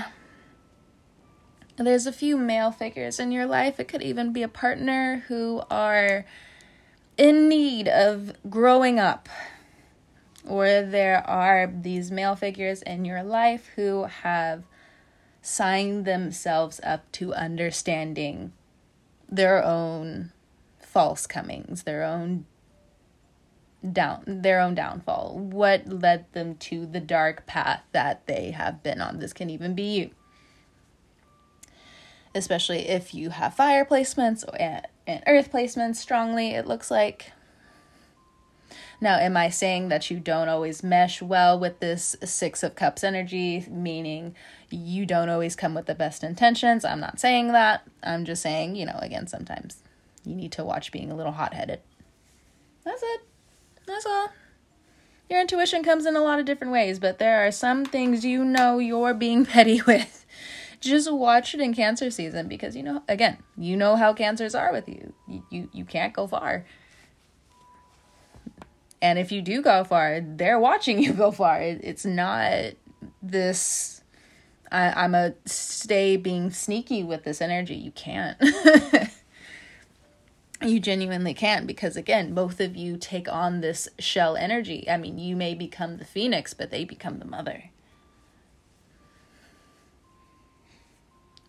There's 1.77 2.07
a 2.07 2.13
few 2.13 2.37
male 2.37 2.71
figures 2.71 3.19
in 3.19 3.33
your 3.33 3.47
life. 3.47 3.81
It 3.81 3.89
could 3.89 4.03
even 4.03 4.33
be 4.33 4.43
a 4.43 4.49
partner 4.49 5.25
who 5.29 5.63
are 5.71 6.25
in 7.17 7.49
need 7.49 7.89
of 7.89 8.33
growing 8.49 8.99
up 8.99 9.29
or 10.47 10.83
there 10.83 11.27
are 11.27 11.67
these 11.67 12.11
male 12.11 12.37
figures 12.37 12.83
in 12.83 13.05
your 13.05 13.23
life 13.23 13.71
who 13.77 14.05
have 14.05 14.65
signed 15.41 16.05
themselves 16.05 16.81
up 16.85 17.11
to 17.13 17.35
understanding 17.35 18.53
their 19.29 19.63
own 19.65 20.33
false 20.81 21.27
comings, 21.27 21.85
their 21.85 22.03
own 22.03 22.47
down 23.93 24.23
their 24.27 24.61
own 24.61 24.75
downfall. 24.75 25.39
What 25.39 25.87
led 25.87 26.33
them 26.33 26.57
to 26.57 26.87
the 26.87 27.01
dark 27.01 27.47
path 27.47 27.83
that 27.93 28.27
they 28.27 28.53
have 28.53 28.83
been 28.83 29.01
on? 29.01 29.19
This 29.19 29.33
can 29.33 29.51
even 29.51 29.75
be 29.75 29.97
you. 29.99 30.11
Especially 32.35 32.89
if 32.89 33.15
you 33.15 33.31
have 33.31 33.55
fire 33.55 33.85
placements 33.85 34.45
and, 34.59 35.23
earth 35.27 35.53
placements 35.53 35.97
strongly, 35.97 36.51
it 36.51 36.67
looks 36.67 36.91
like 36.91 37.33
now, 39.01 39.19
am 39.19 39.37
I 39.37 39.51
saying 39.51 39.89
that 39.89 40.11
you 40.11 40.19
don't 40.19 40.49
always 40.49 40.83
mesh 40.83 41.21
well 41.21 41.59
with 41.59 41.81
this 41.81 42.17
Six 42.25 42.63
of 42.63 42.75
Cups 42.75 43.05
energy, 43.05 43.67
meaning 43.69 44.35
you 44.71 45.05
don't 45.05 45.29
always 45.29 45.57
come 45.57 45.75
with 45.75 45.87
the 45.87 45.95
best 45.95 46.25
intentions? 46.25 46.85
I'm 46.85 47.01
not 47.01 47.21
saying 47.21 47.53
that. 47.53 47.87
I'm 48.03 48.25
just 48.25 48.41
saying, 48.41 48.77
you 48.77 48.87
know, 48.87 48.99
again, 49.03 49.27
sometimes 49.27 49.83
you 50.25 50.35
need 50.35 50.53
to 50.53 50.65
watch 50.65 50.91
being 50.91 51.11
a 51.11 51.17
little 51.17 51.33
hot 51.33 51.55
headed. 51.55 51.81
That's 52.85 53.03
it. 53.03 53.21
That's 53.87 54.07
all. 54.07 54.31
Your 55.31 55.41
intuition 55.41 55.83
comes 55.83 56.07
in 56.07 56.17
a 56.17 56.21
lot 56.21 56.39
of 56.39 56.45
different 56.45 56.73
ways, 56.73 56.99
but 56.99 57.19
there 57.19 57.47
are 57.47 57.51
some 57.51 57.85
things 57.85 58.25
you 58.25 58.45
know 58.45 58.79
you're 58.79 59.15
being 59.15 59.47
petty 59.47 59.83
with. 59.83 60.27
Just 60.81 61.11
watch 61.11 61.55
it 61.55 61.61
in 61.61 61.73
cancer 61.73 62.11
season 62.11 62.47
because 62.47 62.77
you 62.77 62.83
know 62.83 63.03
again, 63.09 63.39
you 63.57 63.77
know 63.77 63.97
how 63.97 64.13
cancers 64.13 64.55
are 64.55 64.71
with 64.71 64.89
you. 64.89 65.15
You 65.27 65.43
you, 65.51 65.71
you 65.73 65.85
can't 65.85 66.13
go 66.13 66.27
far. 66.27 66.67
And 69.01 69.19
if 69.19 69.33
you 69.33 69.43
do 69.43 69.61
go 69.63 69.85
far, 69.85 70.21
they're 70.21 70.59
watching 70.59 70.99
you 71.03 71.13
go 71.15 71.31
far. 71.31 71.61
It, 71.61 71.81
it's 71.83 72.05
not 72.05 72.75
this 73.23 74.03
I, 74.75 75.05
I'm 75.05 75.15
a 75.15 75.35
stay 75.47 76.17
being 76.17 76.51
sneaky 76.51 77.05
with 77.05 77.25
this 77.25 77.41
energy. 77.41 77.77
You 77.77 77.93
can't. 77.93 78.37
you 80.63 80.81
genuinely 80.81 81.35
can 81.35 81.67
because 81.67 81.97
again 81.97 82.33
both 82.35 82.61
of 82.61 82.77
you 82.77 82.97
take 82.97 83.29
on 83.31 83.61
this 83.61 83.89
shell 83.99 84.37
energy. 84.37 84.89
I 84.89 84.97
mean 84.97 85.19
you 85.19 85.37
may 85.37 85.55
become 85.55 85.99
the 85.99 86.05
phoenix 86.05 86.55
but 86.55 86.71
they 86.71 86.85
become 86.85 87.19
the 87.19 87.25
mother. 87.25 87.65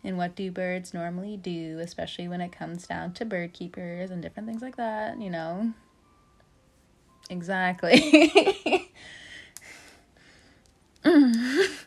And 0.03 0.17
what 0.17 0.35
do 0.35 0.51
birds 0.51 0.93
normally 0.93 1.37
do 1.37 1.79
especially 1.79 2.27
when 2.27 2.41
it 2.41 2.51
comes 2.51 2.87
down 2.87 3.13
to 3.13 3.25
bird 3.25 3.53
keepers 3.53 4.11
and 4.11 4.21
different 4.21 4.47
things 4.47 4.61
like 4.61 4.75
that 4.77 5.19
you 5.21 5.29
know? 5.29 5.73
Exactly. 7.29 8.91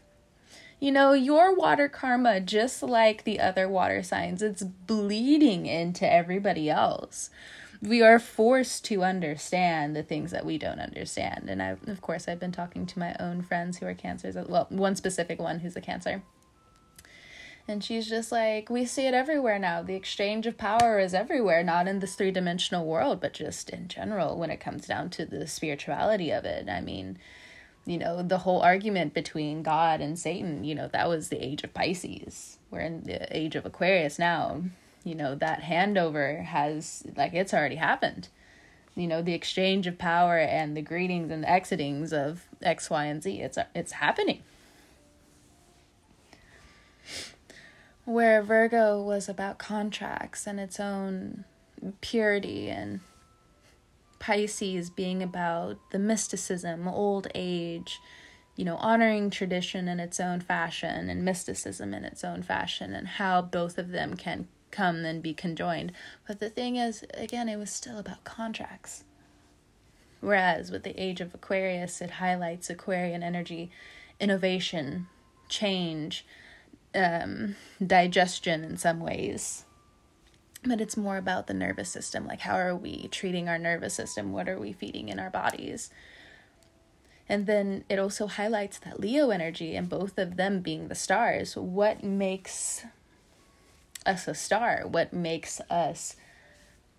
you 0.81 0.93
know, 0.93 1.13
your 1.13 1.55
water 1.55 1.89
karma, 1.89 2.41
just 2.41 2.83
like 2.83 3.25
the 3.25 3.41
other 3.41 3.69
water 3.69 4.03
signs, 4.03 4.43
it's 4.43 4.63
bleeding 4.63 5.67
into 5.67 6.11
everybody 6.11 6.71
else. 6.71 7.31
We 7.81 8.03
are 8.03 8.19
forced 8.19 8.85
to 8.87 9.05
understand 9.05 9.95
the 9.95 10.03
things 10.03 10.33
that 10.33 10.45
we 10.45 10.59
don't 10.59 10.81
understand. 10.81 11.49
And 11.49 11.63
I, 11.63 11.77
of 11.87 12.01
course, 12.01 12.27
I've 12.27 12.41
been 12.41 12.53
talking 12.53 12.87
to 12.87 12.99
my 12.99 13.15
own 13.21 13.43
friends 13.43 13.79
who 13.79 13.87
are 13.87 13.95
cancers. 13.95 14.35
Well, 14.35 14.67
one 14.71 14.97
specific 14.97 15.39
one 15.39 15.61
who's 15.61 15.77
a 15.77 15.81
cancer 15.81 16.23
and 17.69 17.85
she's 17.85 18.09
just 18.09 18.33
like, 18.33 18.71
we 18.71 18.87
see 18.87 19.07
it 19.07 19.13
everywhere 19.13 19.59
now. 19.59 19.83
The 19.83 19.95
exchange 19.95 20.47
of 20.47 20.57
power 20.57 20.99
is 20.99 21.13
everywhere, 21.13 21.63
not 21.63 21.87
in 21.87 21.99
this 21.99 22.15
three 22.15 22.31
dimensional 22.31 22.87
world, 22.87 23.21
but 23.21 23.35
just 23.35 23.69
in 23.69 23.89
general 23.89 24.39
when 24.39 24.51
it 24.51 24.59
comes 24.59 24.87
down 24.87 25.11
to 25.11 25.27
the 25.27 25.47
spirituality 25.47 26.31
of 26.31 26.47
it. 26.47 26.69
I 26.71 26.81
mean, 26.81 27.19
you 27.89 27.99
know, 27.99 28.23
the 28.23 28.39
whole 28.39 28.61
argument 28.61 29.15
between 29.15 29.63
God 29.63 30.01
and 30.01 30.19
Satan, 30.19 30.63
you 30.63 30.75
know, 30.75 30.89
that 30.89 31.09
was 31.09 31.29
the 31.29 31.43
age 31.43 31.65
of 31.65 31.73
Pisces. 31.73 32.59
We're 32.71 32.81
in 32.81 33.05
the 33.05 33.37
age 33.37 33.57
of 33.57 33.65
Aquarius 33.65 34.19
now. 34.19 34.63
You 35.05 35.15
know, 35.15 35.35
that 35.37 35.63
handover 35.63 36.45
has, 36.45 37.05
like, 37.17 37.33
it's 37.33 37.55
already 37.55 37.77
happened. 37.77 38.29
You 38.95 39.07
know, 39.07 39.23
the 39.23 39.33
exchange 39.33 39.87
of 39.87 39.97
power 39.97 40.39
and 40.39 40.77
the 40.77 40.83
greetings 40.83 41.31
and 41.31 41.45
the 41.45 41.49
exitings 41.49 42.13
of 42.13 42.45
X, 42.61 42.91
Y, 42.91 43.07
and 43.07 43.23
Z, 43.23 43.41
it's, 43.41 43.59
it's 43.75 43.93
happening 43.93 44.43
where 48.05 48.43
Virgo 48.43 49.03
was 49.03 49.29
about 49.29 49.59
contracts 49.59 50.47
and 50.47 50.59
its 50.59 50.81
own 50.81 51.45
purity, 52.01 52.69
and 52.69 53.01
Pisces 54.19 54.91
being 54.91 55.23
about 55.23 55.79
the 55.91 55.99
mysticism, 55.99 56.89
old 56.89 57.29
age, 57.35 58.01
you 58.57 58.65
know, 58.65 58.77
honoring 58.77 59.31
tradition 59.31 59.89
in 59.89 60.01
its 60.01 60.19
own 60.19 60.41
fashion 60.41 61.09
and 61.09 61.25
mysticism 61.25 61.95
in 61.95 62.05
its 62.05 62.25
own 62.25 62.43
fashion, 62.43 62.93
and 62.93 63.07
how 63.07 63.41
both 63.41 63.79
of 63.79 63.91
them 63.91 64.17
can 64.17 64.49
come 64.71 65.05
and 65.05 65.23
be 65.23 65.33
conjoined. 65.33 65.93
But 66.27 66.41
the 66.41 66.51
thing 66.51 66.77
is, 66.77 67.05
again, 67.15 67.49
it 67.49 67.57
was 67.57 67.71
still 67.71 67.99
about 67.99 68.25
contracts. 68.25 69.05
Whereas 70.21 70.71
with 70.71 70.83
the 70.83 71.01
age 71.01 71.21
of 71.21 71.35
Aquarius, 71.35 72.01
it 72.01 72.11
highlights 72.11 72.69
Aquarian 72.69 73.23
energy, 73.23 73.71
innovation, 74.19 75.07
change, 75.49 76.27
um, 76.95 77.55
digestion 77.85 78.65
in 78.65 78.77
some 78.77 79.01
ways. 79.01 79.65
But 80.65 80.81
it's 80.81 80.97
more 80.97 81.17
about 81.17 81.47
the 81.47 81.55
nervous 81.55 81.89
system. 81.89 82.27
Like, 82.27 82.41
how 82.41 82.57
are 82.57 82.75
we 82.75 83.09
treating 83.09 83.49
our 83.49 83.59
nervous 83.59 83.95
system? 83.95 84.33
What 84.33 84.49
are 84.49 84.59
we 84.59 84.73
feeding 84.73 85.09
in 85.09 85.19
our 85.19 85.31
bodies? 85.31 85.91
And 87.29 87.47
then 87.47 87.85
it 87.89 87.99
also 87.99 88.27
highlights 88.27 88.79
that 88.81 89.01
Leo 89.01 89.31
energy 89.31 89.77
and 89.77 89.89
both 89.89 90.19
of 90.19 90.37
them 90.37 90.61
being 90.61 90.89
the 90.89 90.95
stars. 90.95 91.57
What 91.57 92.03
makes 92.03 92.85
us 94.07 94.27
a 94.27 94.35
star? 94.35 94.85
What 94.87 95.13
makes 95.13 95.61
us 95.71 96.17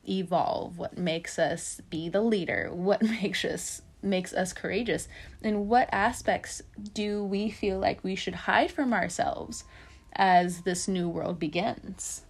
evolve? 0.08 0.78
What 0.78 0.98
makes 0.98 1.39
us 1.39 1.82
be 1.89 2.10
the 2.10 2.22
leader? 2.22 2.69
What 2.74 3.02
makes 3.02 3.43
us 3.43 3.82
makes 4.02 4.34
us 4.34 4.54
courageous? 4.54 5.10
And 5.43 5.67
what 5.67 5.89
aspects 5.91 6.62
do 6.93 7.24
we 7.24 7.50
feel 7.50 7.80
like 7.80 8.04
we 8.04 8.15
should 8.15 8.36
hide 8.36 8.72
from 8.72 8.93
ourselves 8.93 9.65
as 10.13 10.62
this 10.62 10.88
new 10.88 11.10
world 11.10 11.38
begins? 11.38 12.22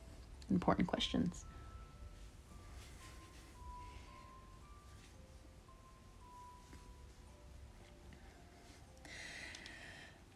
Important 0.49 0.87
questions. 0.87 1.45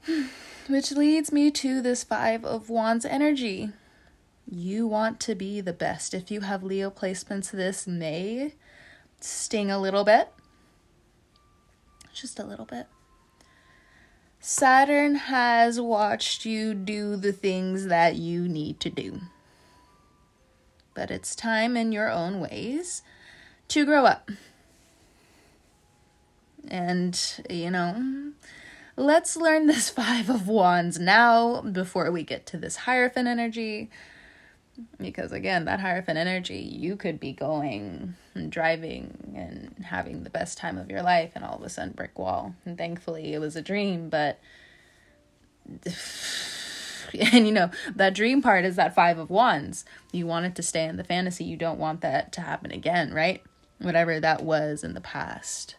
Which 0.68 0.92
leads 0.92 1.32
me 1.32 1.52
to 1.52 1.82
this 1.82 2.04
Five 2.04 2.44
of 2.46 2.70
Wands 2.70 3.06
energy. 3.06 3.70
You 4.50 4.88
want 4.88 5.20
to 5.22 5.36
be 5.36 5.62
the 5.62 5.74
best. 5.74 6.14
If 6.14 6.30
you 6.30 6.42
have 6.42 6.64
Leo 6.64 6.90
placements, 6.90 7.52
this 7.52 7.88
may 7.88 8.54
sting 9.20 9.72
a 9.72 9.80
little 9.80 10.04
bit 10.04 10.30
just 12.14 12.40
a 12.40 12.44
little 12.44 12.66
bit. 12.66 12.88
Saturn 14.40 15.16
has 15.16 15.80
watched 15.80 16.46
you 16.46 16.74
do 16.74 17.16
the 17.16 17.34
things 17.34 17.88
that 17.88 18.16
you 18.16 18.48
need 18.48 18.80
to 18.82 18.90
do. 18.90 19.22
But 20.94 21.12
it's 21.12 21.36
time 21.36 21.76
in 21.76 21.92
your 21.92 22.12
own 22.12 22.40
ways 22.40 23.02
to 23.70 23.86
grow 23.86 24.06
up. 24.06 24.30
And, 26.68 27.20
you 27.50 27.72
know, 27.72 28.32
let's 28.96 29.36
learn 29.36 29.68
this 29.68 29.90
Five 29.92 30.30
of 30.30 30.48
Wands 30.48 31.00
now 31.00 31.62
before 31.62 32.12
we 32.12 32.24
get 32.24 32.46
to 32.48 32.58
this 32.58 32.78
Hierophant 32.78 33.28
energy 33.28 33.90
because 34.98 35.32
again 35.32 35.66
that 35.66 35.80
hierophant 35.80 36.18
energy 36.18 36.58
you 36.58 36.96
could 36.96 37.20
be 37.20 37.32
going 37.32 38.16
and 38.34 38.52
driving 38.52 39.34
and 39.36 39.86
having 39.86 40.24
the 40.24 40.30
best 40.30 40.58
time 40.58 40.78
of 40.78 40.90
your 40.90 41.04
life 41.04 41.32
and 41.36 41.44
all 41.44 41.58
of 41.58 41.64
a 41.64 41.70
sudden 41.70 41.94
brick 41.94 42.18
wall 42.18 42.56
and 42.66 42.78
thankfully 42.78 43.34
it 43.34 43.40
was 43.40 43.56
a 43.56 43.62
dream 43.62 44.10
but 44.10 44.40
and 47.34 47.46
you 47.46 47.52
know 47.52 47.70
that 47.96 48.14
dream 48.14 48.42
part 48.42 48.66
is 48.66 48.76
that 48.76 48.96
five 48.96 49.18
of 49.18 49.30
wands 49.30 49.86
you 50.12 50.26
want 50.26 50.46
it 50.46 50.56
to 50.56 50.64
stay 50.64 50.86
in 50.86 50.98
the 50.98 51.04
fantasy 51.04 51.44
you 51.44 51.58
don't 51.58 51.80
want 51.80 52.02
that 52.02 52.32
to 52.32 52.42
happen 52.42 52.72
again 52.72 53.14
right 53.14 53.44
whatever 53.80 54.20
that 54.20 54.44
was 54.44 54.84
in 54.84 54.94
the 54.94 55.02
past 55.02 55.76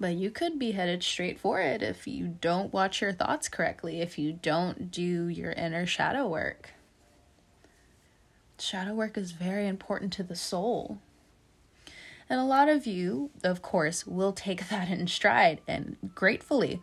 but 0.00 0.14
you 0.14 0.30
could 0.30 0.58
be 0.58 0.72
headed 0.72 1.02
straight 1.02 1.38
for 1.38 1.60
it 1.60 1.82
if 1.82 2.06
you 2.06 2.38
don't 2.40 2.72
watch 2.72 3.02
your 3.02 3.12
thoughts 3.12 3.50
correctly, 3.50 4.00
if 4.00 4.18
you 4.18 4.32
don't 4.32 4.90
do 4.90 5.28
your 5.28 5.52
inner 5.52 5.84
shadow 5.84 6.26
work. 6.26 6.70
Shadow 8.58 8.94
work 8.94 9.18
is 9.18 9.32
very 9.32 9.68
important 9.68 10.10
to 10.14 10.22
the 10.22 10.34
soul. 10.34 10.98
And 12.30 12.40
a 12.40 12.44
lot 12.44 12.70
of 12.70 12.86
you, 12.86 13.28
of 13.44 13.60
course, 13.60 14.06
will 14.06 14.32
take 14.32 14.68
that 14.70 14.88
in 14.88 15.06
stride 15.06 15.60
and 15.68 15.98
gratefully. 16.14 16.80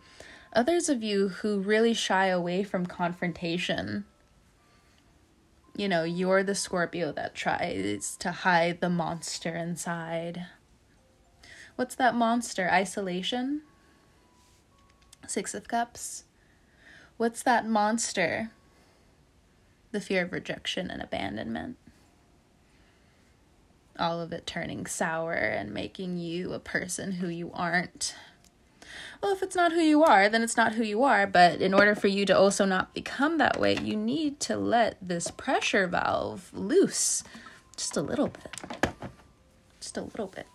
Others 0.57 0.89
of 0.89 1.03
you 1.03 1.27
who 1.27 1.59
really 1.59 1.93
shy 1.93 2.25
away 2.25 2.63
from 2.63 2.87
confrontation, 2.87 4.05
you 5.75 5.87
know, 5.87 6.03
you're 6.03 6.41
the 6.41 6.55
Scorpio 6.55 7.11
that 7.11 7.35
tries 7.35 8.17
to 8.17 8.31
hide 8.31 8.81
the 8.81 8.89
monster 8.89 9.55
inside 9.55 10.47
What's 11.75 11.93
that 11.93 12.15
monster? 12.15 12.67
Isolation? 12.71 13.61
Six 15.27 15.53
of 15.53 15.67
Cups? 15.67 16.23
What's 17.17 17.43
that 17.43 17.67
monster? 17.67 18.49
The 19.91 20.01
fear 20.01 20.25
of 20.25 20.31
rejection 20.31 20.89
and 20.89 21.03
abandonment. 21.03 21.77
All 23.99 24.19
of 24.19 24.33
it 24.33 24.47
turning 24.47 24.87
sour 24.87 25.33
and 25.33 25.71
making 25.71 26.17
you 26.17 26.53
a 26.53 26.59
person 26.59 27.11
who 27.11 27.27
you 27.27 27.51
aren't. 27.53 28.15
Well, 29.21 29.33
if 29.33 29.41
it's 29.41 29.55
not 29.55 29.71
who 29.71 29.81
you 29.81 30.03
are, 30.03 30.29
then 30.29 30.43
it's 30.43 30.57
not 30.57 30.73
who 30.73 30.83
you 30.83 31.03
are. 31.03 31.25
But 31.25 31.61
in 31.61 31.73
order 31.73 31.95
for 31.95 32.07
you 32.07 32.25
to 32.25 32.37
also 32.37 32.65
not 32.65 32.93
become 32.93 33.37
that 33.37 33.59
way, 33.59 33.75
you 33.77 33.95
need 33.95 34.39
to 34.41 34.57
let 34.57 34.97
this 35.01 35.31
pressure 35.31 35.87
valve 35.87 36.51
loose 36.53 37.23
just 37.75 37.97
a 37.97 38.01
little 38.01 38.27
bit. 38.27 38.93
Just 39.79 39.97
a 39.97 40.01
little 40.01 40.27
bit. 40.27 40.47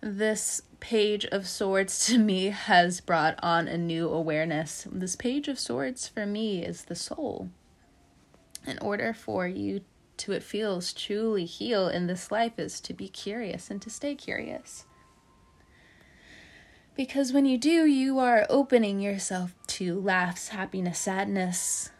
This 0.00 0.62
page 0.80 1.24
of 1.26 1.46
swords 1.46 2.06
to 2.06 2.18
me 2.18 2.46
has 2.46 3.00
brought 3.00 3.38
on 3.40 3.68
a 3.68 3.78
new 3.78 4.08
awareness. 4.08 4.86
This 4.90 5.14
page 5.14 5.46
of 5.46 5.60
swords 5.60 6.08
for 6.08 6.26
me 6.26 6.64
is 6.64 6.84
the 6.84 6.96
soul. 6.96 7.50
In 8.66 8.78
order 8.78 9.12
for 9.12 9.46
you 9.46 9.82
to 10.18 10.32
it 10.32 10.42
feels 10.42 10.92
truly 10.92 11.44
heal 11.44 11.88
in 11.88 12.06
this 12.06 12.30
life 12.30 12.58
is 12.58 12.80
to 12.80 12.92
be 12.92 13.08
curious 13.08 13.70
and 13.70 13.80
to 13.82 13.90
stay 13.90 14.14
curious. 14.14 14.84
Because 16.94 17.32
when 17.32 17.46
you 17.46 17.56
do, 17.56 17.86
you 17.86 18.18
are 18.18 18.46
opening 18.50 19.00
yourself 19.00 19.54
to 19.68 19.98
laughs, 19.98 20.48
happiness, 20.48 20.98
sadness, 20.98 21.90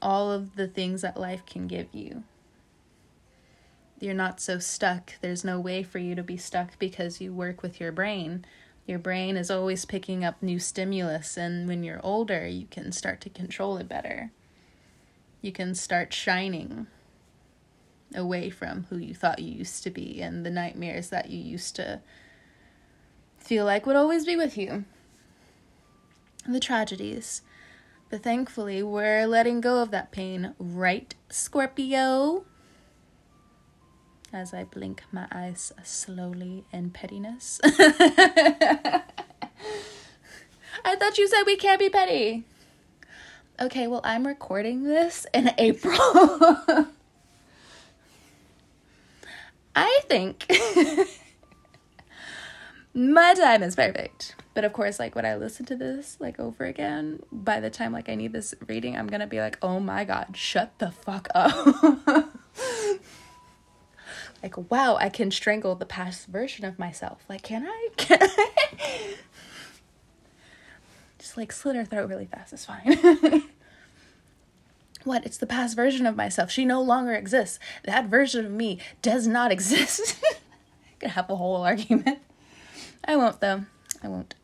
all 0.00 0.30
of 0.30 0.54
the 0.54 0.68
things 0.68 1.02
that 1.02 1.18
life 1.18 1.44
can 1.44 1.66
give 1.66 1.88
you. 1.92 2.22
You're 3.98 4.14
not 4.14 4.40
so 4.40 4.58
stuck. 4.58 5.14
There's 5.20 5.44
no 5.44 5.58
way 5.58 5.82
for 5.82 5.98
you 5.98 6.14
to 6.14 6.22
be 6.22 6.36
stuck 6.36 6.78
because 6.78 7.20
you 7.20 7.32
work 7.32 7.62
with 7.62 7.80
your 7.80 7.92
brain. 7.92 8.44
Your 8.86 8.98
brain 8.98 9.36
is 9.36 9.50
always 9.50 9.84
picking 9.84 10.24
up 10.24 10.42
new 10.42 10.58
stimulus, 10.58 11.36
and 11.36 11.68
when 11.68 11.84
you're 11.84 12.00
older, 12.04 12.46
you 12.46 12.66
can 12.68 12.90
start 12.90 13.20
to 13.22 13.30
control 13.30 13.76
it 13.76 13.88
better. 13.88 14.32
You 15.40 15.52
can 15.52 15.74
start 15.74 16.12
shining 16.12 16.86
away 18.14 18.50
from 18.50 18.86
who 18.90 18.96
you 18.98 19.14
thought 19.14 19.38
you 19.38 19.52
used 19.52 19.82
to 19.84 19.90
be 19.90 20.20
and 20.20 20.44
the 20.44 20.50
nightmares 20.50 21.08
that 21.10 21.30
you 21.30 21.38
used 21.38 21.74
to 21.76 22.00
feel 23.42 23.64
like 23.64 23.86
would 23.86 23.96
always 23.96 24.24
be 24.24 24.36
with 24.36 24.56
you. 24.56 24.84
The 26.48 26.60
tragedies. 26.60 27.42
But 28.10 28.22
thankfully, 28.22 28.82
we're 28.82 29.26
letting 29.26 29.60
go 29.60 29.82
of 29.82 29.90
that 29.90 30.12
pain, 30.12 30.54
right, 30.58 31.14
Scorpio? 31.30 32.44
As 34.32 34.52
I 34.54 34.64
blink 34.64 35.02
my 35.12 35.26
eyes 35.30 35.72
slowly 35.82 36.64
in 36.72 36.90
pettiness. 36.90 37.60
I 37.64 38.96
thought 40.96 41.18
you 41.18 41.28
said 41.28 41.44
we 41.44 41.56
can't 41.56 41.78
be 41.78 41.88
petty. 41.90 42.44
Okay, 43.60 43.86
well, 43.86 44.00
I'm 44.04 44.26
recording 44.26 44.84
this 44.84 45.26
in 45.32 45.52
April. 45.58 45.96
I 49.74 50.00
think 50.06 50.46
my 52.94 53.34
time 53.34 53.62
is 53.62 53.74
perfect. 53.74 54.36
But 54.54 54.64
of 54.64 54.72
course, 54.72 54.98
like 54.98 55.14
when 55.14 55.24
I 55.24 55.36
listen 55.36 55.64
to 55.66 55.76
this 55.76 56.16
like 56.20 56.38
over 56.38 56.64
again, 56.64 57.22
by 57.30 57.60
the 57.60 57.70
time 57.70 57.92
like 57.92 58.08
I 58.08 58.14
need 58.14 58.32
this 58.32 58.54
reading, 58.66 58.96
I'm 58.96 59.06
gonna 59.06 59.26
be 59.26 59.40
like, 59.40 59.58
oh 59.62 59.80
my 59.80 60.04
god, 60.04 60.36
shut 60.36 60.78
the 60.78 60.90
fuck 60.90 61.28
up. 61.34 61.88
like, 64.42 64.70
wow, 64.70 64.96
I 64.96 65.08
can 65.08 65.30
strangle 65.30 65.74
the 65.74 65.86
past 65.86 66.26
version 66.26 66.64
of 66.64 66.78
myself. 66.78 67.24
Like, 67.28 67.42
can 67.42 67.66
I? 67.66 67.88
Can 67.96 68.18
I? 68.20 69.14
Just 71.18 71.36
like 71.36 71.52
slit 71.52 71.76
her 71.76 71.84
throat 71.84 72.08
really 72.08 72.26
fast 72.26 72.52
is 72.52 72.64
fine. 72.64 72.98
what? 75.04 75.24
It's 75.24 75.38
the 75.38 75.46
past 75.46 75.76
version 75.76 76.04
of 76.04 76.16
myself. 76.16 76.50
She 76.50 76.64
no 76.64 76.82
longer 76.82 77.14
exists. 77.14 77.60
That 77.84 78.06
version 78.06 78.44
of 78.44 78.50
me 78.50 78.80
does 79.02 79.28
not 79.28 79.52
exist. 79.52 80.16
I 80.24 80.34
could 80.98 81.10
have 81.10 81.30
a 81.30 81.36
whole 81.36 81.62
argument. 81.62 82.18
I 83.04 83.16
won't 83.16 83.40
though. 83.40 83.64
I 84.02 84.08
won't. 84.08 84.34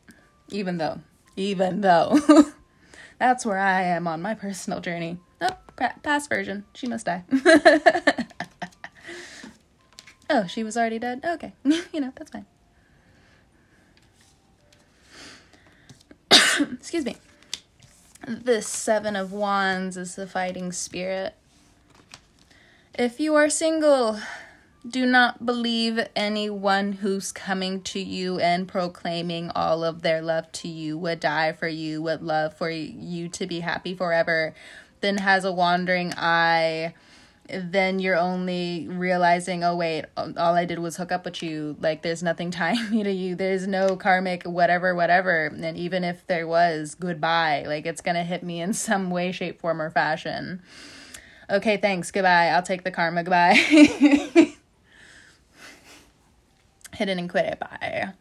Even 0.49 0.77
though. 0.77 1.01
Even 1.35 1.81
though. 1.81 2.19
That's 3.19 3.45
where 3.45 3.59
I 3.59 3.81
am 3.81 4.07
on 4.07 4.21
my 4.21 4.33
personal 4.33 4.79
journey. 4.79 5.17
Oh, 5.41 5.57
past 6.03 6.29
version. 6.29 6.63
She 6.73 6.87
must 6.87 7.05
die. 7.05 7.23
oh, 10.29 10.47
she 10.47 10.63
was 10.63 10.77
already 10.77 10.99
dead? 10.99 11.21
Okay. 11.25 11.53
you 11.93 11.99
know, 11.99 12.13
that's 12.15 12.31
fine. 12.31 12.45
Excuse 16.73 17.05
me. 17.05 17.17
The 18.25 18.61
Seven 18.61 19.15
of 19.15 19.31
Wands 19.33 19.97
is 19.97 20.15
the 20.15 20.27
fighting 20.27 20.71
spirit. 20.71 21.35
If 22.97 23.19
you 23.19 23.35
are 23.35 23.49
single, 23.49 24.19
do 24.87 25.05
not 25.05 25.45
believe 25.45 25.99
anyone 26.15 26.93
who's 26.93 27.31
coming 27.31 27.81
to 27.81 27.99
you 27.99 28.39
and 28.39 28.67
proclaiming 28.67 29.51
all 29.51 29.83
of 29.83 30.01
their 30.01 30.21
love 30.21 30.51
to 30.53 30.67
you, 30.67 30.97
would 30.97 31.19
die 31.19 31.51
for 31.51 31.67
you, 31.67 32.01
would 32.01 32.21
love 32.21 32.55
for 32.55 32.69
you 32.69 33.27
to 33.29 33.45
be 33.45 33.59
happy 33.59 33.93
forever, 33.93 34.53
then 35.01 35.17
has 35.17 35.43
a 35.43 35.51
wandering 35.51 36.13
eye. 36.15 36.93
Then 37.51 37.97
you're 37.97 38.15
only 38.15 38.87
realizing, 38.87 39.63
oh, 39.63 39.75
wait, 39.75 40.05
all 40.15 40.55
I 40.55 40.65
did 40.65 40.79
was 40.79 40.97
hook 40.97 41.11
up 41.11 41.25
with 41.25 41.41
you. 41.41 41.75
Like, 41.79 42.03
there's 42.03 42.21
nothing 42.21 42.51
tying 42.51 42.89
me 42.89 43.03
to 43.03 43.11
you. 43.11 43.35
There's 43.35 43.67
no 43.67 43.95
karmic, 43.97 44.43
whatever, 44.43 44.93
whatever. 44.93 45.47
And 45.47 45.75
even 45.75 46.03
if 46.03 46.25
there 46.27 46.47
was, 46.47 46.95
goodbye. 46.95 47.65
Like, 47.65 47.85
it's 47.85 48.01
going 48.01 48.15
to 48.15 48.23
hit 48.23 48.43
me 48.43 48.61
in 48.61 48.73
some 48.73 49.09
way, 49.09 49.31
shape, 49.31 49.59
form, 49.59 49.81
or 49.81 49.89
fashion. 49.89 50.61
Okay, 51.49 51.77
thanks. 51.77 52.11
Goodbye. 52.11 52.49
I'll 52.49 52.61
take 52.61 52.83
the 52.83 52.91
karma. 52.91 53.23
Goodbye. 53.23 54.53
hidden 56.99 57.17
and 57.17 57.29
quit 57.29 57.45
it 57.45 57.59
by. 57.59 58.13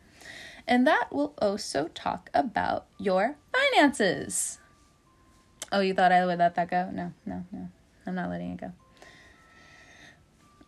And 0.66 0.86
that 0.86 1.12
will 1.12 1.34
also 1.38 1.88
talk 1.88 2.30
about 2.32 2.86
your 2.98 3.36
finances. 3.52 4.58
Oh, 5.70 5.80
you 5.80 5.92
thought 5.92 6.12
I 6.12 6.24
would 6.24 6.38
let 6.38 6.54
that 6.54 6.70
go? 6.70 6.88
No, 6.92 7.12
no, 7.26 7.44
no. 7.52 7.68
I'm 8.06 8.14
not 8.14 8.30
letting 8.30 8.52
it 8.52 8.60
go. 8.60 8.72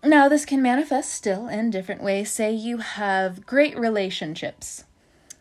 Now, 0.03 0.29
this 0.29 0.45
can 0.45 0.63
manifest 0.63 1.13
still 1.13 1.49
in 1.49 1.71
different 1.71 2.03
ways. 2.03 2.31
Say 2.31 2.53
you 2.53 2.79
have 2.79 3.47
great 3.47 3.79
relationships 3.79 4.85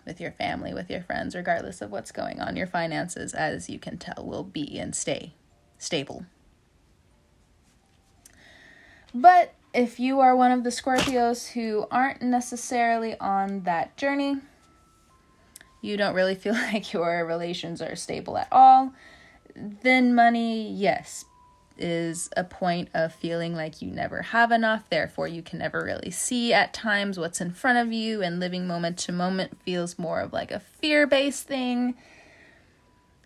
with 0.05 0.21
your 0.21 0.31
family, 0.31 0.73
with 0.73 0.89
your 0.89 1.01
friends, 1.01 1.35
regardless 1.35 1.81
of 1.81 1.91
what's 1.91 2.11
going 2.11 2.39
on. 2.39 2.55
Your 2.55 2.67
finances, 2.67 3.33
as 3.33 3.69
you 3.69 3.79
can 3.79 3.97
tell, 3.97 4.25
will 4.25 4.43
be 4.43 4.77
and 4.77 4.95
stay 4.95 5.33
stable. 5.77 6.25
But 9.13 9.53
if 9.73 9.99
you 9.99 10.19
are 10.19 10.35
one 10.35 10.51
of 10.51 10.63
the 10.63 10.69
Scorpios 10.69 11.51
who 11.51 11.85
aren't 11.91 12.21
necessarily 12.21 13.17
on 13.19 13.61
that 13.63 13.97
journey, 13.97 14.37
you 15.81 15.97
don't 15.97 16.15
really 16.15 16.35
feel 16.35 16.53
like 16.73 16.93
your 16.93 17.25
relations 17.25 17.81
are 17.81 17.95
stable 17.95 18.37
at 18.37 18.47
all, 18.51 18.93
then 19.55 20.15
money, 20.15 20.71
yes, 20.71 21.25
is 21.77 22.29
a 22.35 22.43
point 22.43 22.89
of 22.93 23.13
feeling 23.13 23.55
like 23.55 23.81
you 23.81 23.89
never 23.89 24.21
have 24.21 24.51
enough. 24.51 24.89
Therefore, 24.89 25.27
you 25.27 25.41
can 25.41 25.59
never 25.59 25.83
really 25.83 26.11
see 26.11 26.53
at 26.53 26.73
times 26.73 27.17
what's 27.17 27.39
in 27.39 27.51
front 27.51 27.77
of 27.77 27.93
you, 27.93 28.21
and 28.21 28.39
living 28.39 28.67
moment 28.67 28.97
to 28.99 29.11
moment 29.11 29.61
feels 29.61 29.97
more 29.97 30.19
of 30.19 30.33
like 30.33 30.51
a 30.51 30.59
fear 30.59 31.07
based 31.07 31.47
thing 31.47 31.95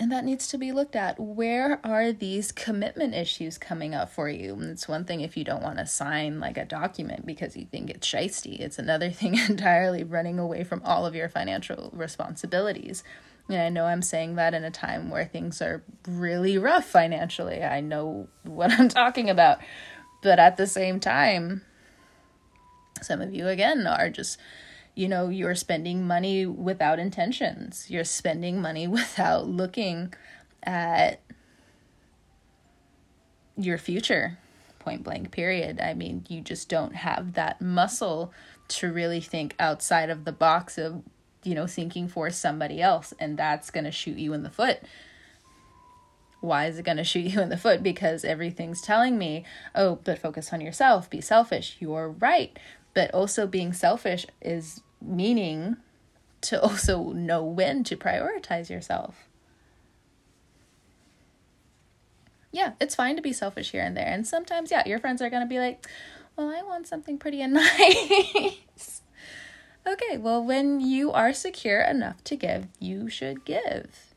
and 0.04 0.12
that 0.12 0.26
needs 0.26 0.50
to 0.50 0.58
be 0.58 0.74
looked 0.74 0.98
at. 0.98 1.18
Where 1.18 1.80
are 1.82 2.12
these 2.12 2.52
commitment 2.52 3.16
issues 3.16 3.58
coming 3.58 3.96
up 3.96 4.10
for 4.10 4.28
you? 4.28 4.60
It's 4.60 4.86
one 4.86 5.06
thing 5.06 5.22
if 5.22 5.38
you 5.38 5.46
don't 5.46 5.64
want 5.64 5.78
to 5.78 5.86
sign 5.86 6.42
like 6.42 6.58
a 6.58 6.66
document 6.66 7.26
because 7.26 7.56
you 7.56 7.66
think 7.66 7.90
it's 7.90 8.06
shisty. 8.06 8.60
It's 8.60 8.78
another 8.78 9.10
thing 9.12 9.38
entirely 9.38 10.04
running 10.04 10.40
away 10.40 10.66
from 10.66 10.82
all 10.84 11.06
of 11.06 11.16
your 11.16 11.30
financial 11.30 11.90
responsibilities. 11.94 13.02
And 13.48 13.62
I 13.62 13.70
know 13.70 13.86
I'm 13.86 14.02
saying 14.02 14.36
that 14.36 14.54
in 14.54 14.66
a 14.66 14.72
time 14.72 15.10
where 15.10 15.24
things 15.24 15.62
are 15.62 15.84
really 16.06 16.58
rough 16.58 16.84
financially. 16.84 17.64
I 17.64 17.80
know 17.80 18.28
what 18.44 18.78
I'm 18.78 18.90
talking 18.90 19.30
about. 19.30 19.60
But 20.22 20.38
at 20.38 20.58
the 20.58 20.68
same 20.68 21.00
time, 21.00 21.62
some 23.02 23.22
of 23.22 23.34
you 23.34 23.48
again 23.48 23.88
are 23.88 24.10
just 24.10 24.38
you 24.96 25.08
know, 25.08 25.30
you're 25.30 25.56
spending 25.56 26.06
money 26.06 26.46
without 26.46 27.00
intentions. 27.00 27.90
You're 27.90 28.04
spending 28.04 28.62
money 28.62 28.88
without 29.00 29.48
looking 29.48 30.14
at 30.64 31.22
your 33.58 33.78
future, 33.78 34.38
point 34.80 35.04
blank, 35.04 35.32
period. 35.32 35.80
I 35.80 35.94
mean, 35.94 36.26
you 36.30 36.42
just 36.42 36.70
don't 36.70 36.96
have 36.96 37.34
that 37.34 37.62
muscle 37.62 38.32
to 38.70 38.92
really 38.92 39.20
think 39.20 39.56
outside 39.60 40.10
of 40.10 40.26
the 40.26 40.32
box 40.32 40.78
of, 40.78 41.04
you 41.44 41.54
know, 41.56 41.68
thinking 41.68 42.08
for 42.08 42.30
somebody 42.30 42.82
else. 42.82 43.14
And 43.20 43.38
that's 43.38 43.70
going 43.70 43.84
to 43.84 43.92
shoot 43.92 44.18
you 44.18 44.34
in 44.34 44.44
the 44.44 44.50
foot. 44.50 44.80
Why 46.40 46.66
is 46.68 46.78
it 46.78 46.86
going 46.86 46.98
to 46.98 47.04
shoot 47.04 47.22
you 47.22 47.42
in 47.42 47.50
the 47.50 47.58
foot? 47.58 47.82
Because 47.82 48.24
everything's 48.24 48.82
telling 48.82 49.18
me, 49.18 49.44
oh, 49.74 50.00
but 50.04 50.20
focus 50.20 50.54
on 50.54 50.62
yourself, 50.62 51.10
be 51.10 51.22
selfish. 51.22 51.78
You're 51.80 52.10
right 52.10 52.58
But 52.94 53.12
also 53.12 53.48
being 53.48 53.74
selfish 53.74 54.26
is 54.42 54.82
meaning 55.02 55.78
to 56.42 56.62
also 56.64 57.12
know 57.12 57.44
when 57.44 57.84
to 57.86 57.96
prioritize 57.96 58.70
yourself. 58.70 59.28
Yeah, 62.52 62.74
it's 62.80 62.94
fine 62.94 63.16
to 63.16 63.22
be 63.22 63.34
selfish 63.34 63.72
here 63.72 63.82
and 63.82 63.98
there. 63.98 64.06
And 64.06 64.28
sometimes, 64.28 64.70
yeah, 64.70 64.88
your 64.88 65.00
friends 65.00 65.24
are 65.24 65.30
going 65.30 65.42
to 65.42 65.50
be 65.50 65.58
like, 65.58 65.88
well, 66.36 66.50
I 66.50 66.62
want 66.62 66.88
something 66.88 67.18
pretty 67.18 67.42
and 67.42 67.54
nice. 67.54 69.02
okay, 69.88 70.18
well, 70.18 70.44
when 70.44 70.80
you 70.80 71.12
are 71.12 71.34
secure 71.34 71.82
enough 71.82 72.24
to 72.26 72.36
give, 72.36 72.68
you 72.80 73.10
should 73.10 73.44
give. 73.44 74.14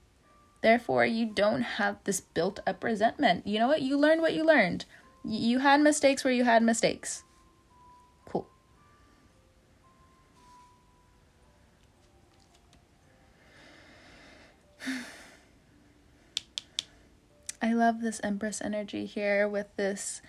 Therefore, 0.62 1.06
you 1.06 1.26
don't 1.26 1.62
have 1.62 1.96
this 2.04 2.20
built 2.20 2.60
up 2.66 2.84
resentment. 2.84 3.46
You 3.46 3.58
know 3.58 3.68
what? 3.68 3.82
You 3.82 3.96
learned 3.96 4.20
what 4.20 4.34
you 4.34 4.44
learned. 4.44 4.84
You 5.24 5.60
had 5.60 5.80
mistakes 5.80 6.22
where 6.22 6.32
you 6.32 6.44
had 6.44 6.62
mistakes. 6.62 7.22
I 17.62 17.72
love 17.72 18.00
this 18.00 18.20
Empress 18.22 18.60
energy 18.60 19.06
here 19.06 19.48
with 19.48 19.74
this 19.76 20.20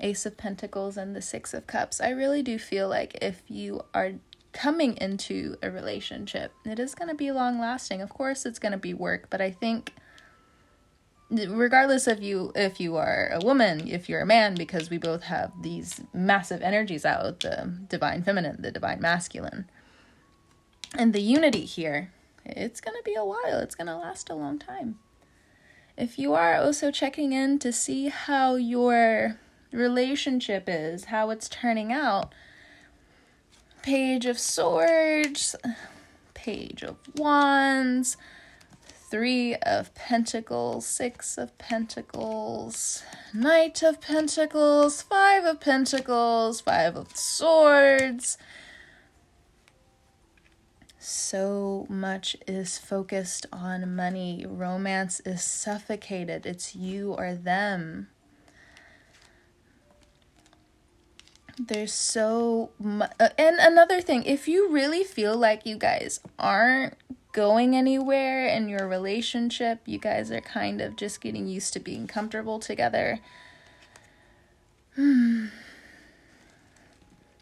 Ace 0.00 0.24
of 0.26 0.36
Pentacles 0.36 0.96
and 0.96 1.14
the 1.14 1.22
Six 1.22 1.52
of 1.52 1.66
Cups. 1.66 2.00
I 2.00 2.10
really 2.10 2.42
do 2.42 2.58
feel 2.58 2.88
like 2.88 3.18
if 3.20 3.42
you 3.48 3.82
are 3.92 4.12
coming 4.52 4.96
into 4.96 5.56
a 5.62 5.70
relationship, 5.70 6.52
it 6.64 6.78
is 6.78 6.94
going 6.94 7.08
to 7.08 7.14
be 7.14 7.30
long 7.32 7.58
lasting. 7.58 8.00
Of 8.00 8.10
course, 8.10 8.46
it's 8.46 8.58
going 8.58 8.72
to 8.72 8.78
be 8.78 8.94
work, 8.94 9.28
but 9.30 9.40
I 9.40 9.50
think 9.50 9.92
regardless 11.30 12.06
of 12.06 12.22
you 12.22 12.52
if 12.54 12.80
you 12.80 12.96
are 12.96 13.28
a 13.34 13.44
woman 13.44 13.86
if 13.86 14.08
you're 14.08 14.22
a 14.22 14.26
man 14.26 14.54
because 14.54 14.88
we 14.88 14.96
both 14.96 15.24
have 15.24 15.52
these 15.62 16.00
massive 16.14 16.62
energies 16.62 17.04
out 17.04 17.40
the 17.40 17.70
divine 17.88 18.22
feminine 18.22 18.56
the 18.62 18.70
divine 18.70 18.98
masculine 18.98 19.68
and 20.94 21.12
the 21.12 21.20
unity 21.20 21.66
here 21.66 22.10
it's 22.46 22.80
going 22.80 22.96
to 22.96 23.02
be 23.04 23.14
a 23.14 23.22
while 23.22 23.58
it's 23.58 23.74
going 23.74 23.86
to 23.86 23.94
last 23.94 24.30
a 24.30 24.34
long 24.34 24.58
time 24.58 24.98
if 25.98 26.18
you 26.18 26.32
are 26.32 26.54
also 26.54 26.90
checking 26.90 27.32
in 27.32 27.58
to 27.58 27.72
see 27.72 28.08
how 28.08 28.54
your 28.54 29.38
relationship 29.72 30.64
is 30.66 31.06
how 31.06 31.28
it's 31.28 31.48
turning 31.48 31.92
out 31.92 32.32
page 33.82 34.24
of 34.24 34.38
swords 34.38 35.54
page 36.34 36.82
of 36.82 36.96
wands 37.16 38.16
Three 39.10 39.54
of 39.54 39.94
Pentacles, 39.94 40.84
Six 40.84 41.38
of 41.38 41.56
Pentacles, 41.56 43.02
Knight 43.32 43.82
of 43.82 44.02
Pentacles, 44.02 45.00
Five 45.00 45.46
of 45.46 45.60
Pentacles, 45.60 46.60
Five 46.60 46.94
of 46.94 47.16
Swords. 47.16 48.36
So 51.10 51.86
much 51.88 52.36
is 52.46 52.76
focused 52.76 53.46
on 53.50 53.96
money. 53.96 54.44
Romance 54.46 55.20
is 55.20 55.42
suffocated. 55.42 56.44
It's 56.44 56.76
you 56.76 57.14
or 57.14 57.34
them. 57.34 58.08
There's 61.58 61.94
so 61.94 62.72
much. 62.78 63.10
Uh, 63.18 63.30
and 63.38 63.56
another 63.58 64.02
thing, 64.02 64.22
if 64.24 64.46
you 64.46 64.68
really 64.68 65.02
feel 65.02 65.34
like 65.34 65.64
you 65.64 65.78
guys 65.78 66.20
aren't 66.38 66.94
going 67.32 67.74
anywhere 67.74 68.46
in 68.46 68.68
your 68.68 68.86
relationship. 68.86 69.80
You 69.86 69.98
guys 69.98 70.30
are 70.30 70.42
kind 70.42 70.82
of 70.82 70.96
just 70.96 71.22
getting 71.22 71.46
used 71.46 71.72
to 71.72 71.80
being 71.80 72.06
comfortable 72.06 72.58
together. 72.58 73.20
Hmm. 74.94 75.46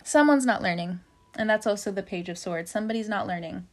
Someone's 0.05 0.47
not 0.47 0.63
learning. 0.63 1.01
And 1.37 1.49
that's 1.49 1.67
also 1.67 1.91
the 1.93 2.03
Page 2.03 2.29
of 2.29 2.39
Swords. 2.39 2.71
Somebody's 2.71 3.09
not 3.09 3.27
learning. 3.27 3.67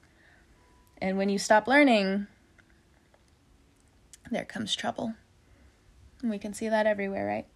And 1.01 1.17
when 1.17 1.29
you 1.29 1.37
stop 1.37 1.67
learning, 1.67 2.27
there 4.29 4.45
comes 4.45 4.75
trouble. 4.75 5.13
And 6.21 6.29
we 6.29 6.37
can 6.37 6.53
see 6.53 6.69
that 6.69 6.85
everywhere, 6.85 7.25
right? 7.25 7.47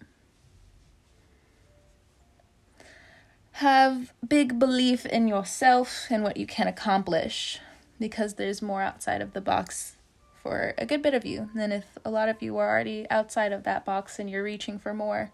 Have 3.54 4.14
big 4.26 4.60
belief 4.60 5.06
in 5.06 5.28
yourself 5.28 6.06
and 6.10 6.24
what 6.24 6.38
you 6.38 6.46
can 6.46 6.68
accomplish 6.68 7.60
because 8.00 8.36
there's 8.36 8.62
more 8.62 8.82
outside 8.82 9.22
of 9.22 9.34
the 9.34 9.42
box 9.42 9.96
for 10.44 10.76
a 10.78 10.86
good 10.86 11.02
bit 11.02 11.14
of 11.14 11.26
you 11.26 11.50
than 11.56 11.72
if 11.72 11.98
a 12.06 12.12
lot 12.12 12.30
of 12.30 12.42
you 12.42 12.58
are 12.58 12.70
already 12.70 13.08
outside 13.10 13.52
of 13.52 13.64
that 13.64 13.84
box 13.84 14.20
and 14.20 14.30
you're 14.30 14.44
reaching 14.44 14.78
for 14.78 14.94
more. 14.94 15.32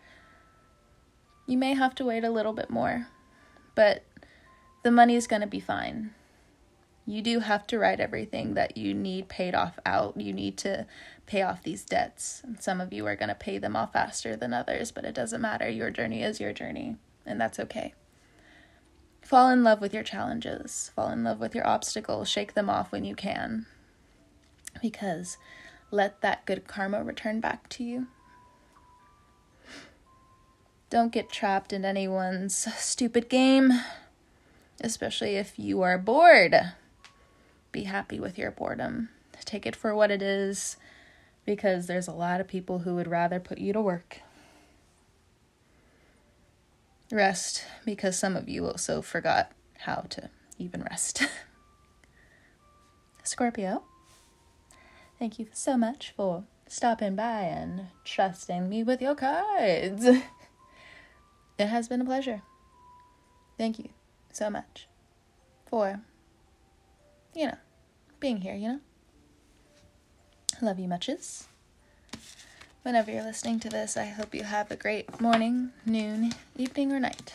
You 1.46 1.58
may 1.58 1.74
have 1.74 1.94
to 1.96 2.06
wait 2.06 2.24
a 2.24 2.30
little 2.30 2.54
bit 2.54 2.70
more, 2.70 3.08
but 3.76 4.04
the 4.84 4.92
money 4.92 5.16
is 5.16 5.28
going 5.28 5.42
to 5.42 5.48
be 5.48 5.60
fine. 5.60 6.12
You 7.06 7.22
do 7.22 7.40
have 7.40 7.68
to 7.68 7.80
write 7.80 8.00
everything 8.00 8.54
that 8.54 8.78
you 8.78 8.94
need 8.94 9.28
paid 9.28 9.54
off 9.56 9.78
out. 9.86 10.20
You 10.20 10.32
need 10.32 10.58
to 10.60 10.86
pay 11.26 11.42
off 11.42 11.64
these 11.64 11.84
debts. 11.84 12.42
And 12.46 12.62
some 12.62 12.80
of 12.80 12.94
you 12.94 13.06
are 13.08 13.16
going 13.16 13.30
to 13.30 13.36
pay 13.36 13.58
them 13.58 13.76
off 13.76 13.94
faster 13.94 14.36
than 14.36 14.54
others, 14.54 14.92
but 14.92 15.04
it 15.04 15.16
doesn't 15.16 15.42
matter. 15.42 15.70
Your 15.70 15.92
journey 15.92 16.24
is 16.24 16.40
your 16.40 16.54
journey, 16.54 16.96
and 17.26 17.42
that's 17.42 17.60
okay. 17.60 17.94
Fall 19.22 19.50
in 19.50 19.64
love 19.64 19.82
with 19.82 19.94
your 19.94 20.04
challenges, 20.04 20.92
fall 20.96 21.10
in 21.10 21.24
love 21.24 21.40
with 21.40 21.56
your 21.56 21.66
obstacles, 21.66 22.30
shake 22.30 22.54
them 22.54 22.70
off 22.70 22.92
when 22.92 23.06
you 23.06 23.16
can. 23.16 23.66
Because 24.82 25.38
let 25.92 26.22
that 26.22 26.46
good 26.46 26.68
karma 26.68 27.04
return 27.04 27.40
back 27.40 27.70
to 27.70 27.84
you. 27.84 28.08
Don't 30.90 31.12
get 31.12 31.30
trapped 31.30 31.74
in 31.74 31.86
anyone's 31.86 32.56
stupid 32.56 33.30
game, 33.30 33.72
especially 34.82 35.36
if 35.36 35.58
you 35.58 35.82
are 35.82 35.98
bored. 35.98 36.56
Be 37.72 37.84
happy 37.84 38.20
with 38.20 38.38
your 38.38 38.52
boredom. 38.52 39.10
Take 39.46 39.66
it 39.66 39.76
for 39.76 39.96
what 39.96 40.12
it 40.12 40.22
is 40.22 40.78
because 41.46 41.88
there's 41.88 42.08
a 42.08 42.14
lot 42.14 42.40
of 42.40 42.48
people 42.48 42.80
who 42.80 42.96
would 42.96 43.08
rather 43.08 43.40
put 43.40 43.58
you 43.58 43.74
to 43.74 43.82
work 43.82 44.20
rest 47.12 47.66
because 47.86 48.18
some 48.18 48.36
of 48.36 48.50
you 48.50 48.66
also 48.66 49.02
forgot 49.02 49.52
how 49.80 50.06
to 50.10 50.30
even 50.58 50.82
rest. 50.84 51.24
Scorpio, 53.24 53.84
thank 55.20 55.40
you 55.40 55.48
so 55.54 55.78
much 55.78 56.14
for 56.16 56.46
stopping 56.68 57.16
by 57.16 57.42
and 57.42 57.88
trusting 58.04 58.68
me 58.68 58.84
with 58.84 59.02
your 59.02 59.16
cards. 59.16 60.06
it 60.06 61.68
has 61.68 61.88
been 61.88 62.02
a 62.02 62.06
pleasure. 62.06 62.42
Thank 63.58 63.80
you 63.80 63.90
so 64.36 64.50
much 64.50 64.88
for, 65.66 66.02
you 67.34 67.48
know, 67.48 67.58
being 68.20 68.42
here, 68.42 68.56
you 68.56 68.68
know? 68.68 68.80
Love 70.62 70.80
you 70.80 70.88
muches 70.88 71.48
whenever 72.84 73.12
you're 73.12 73.24
listening 73.24 73.60
to 73.62 73.70
this, 73.70 73.98
I 73.98 74.06
hope 74.06 74.36
you 74.36 74.44
have 74.44 74.70
a 74.70 74.76
great 74.76 75.20
morning, 75.20 75.72
noon, 75.86 76.34
evening, 76.56 76.92
or 76.92 77.00
night. 77.00 77.34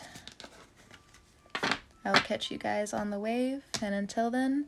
I 2.05 2.11
will 2.11 2.19
catch 2.21 2.49
you 2.49 2.57
guys 2.57 2.93
on 2.93 3.09
the 3.09 3.19
wave, 3.19 3.63
and 3.81 3.93
until 3.93 4.31
then, 4.31 4.67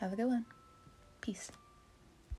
have 0.00 0.12
a 0.12 0.16
good 0.16 0.26
one. 0.26 0.46
Peace. 1.20 1.50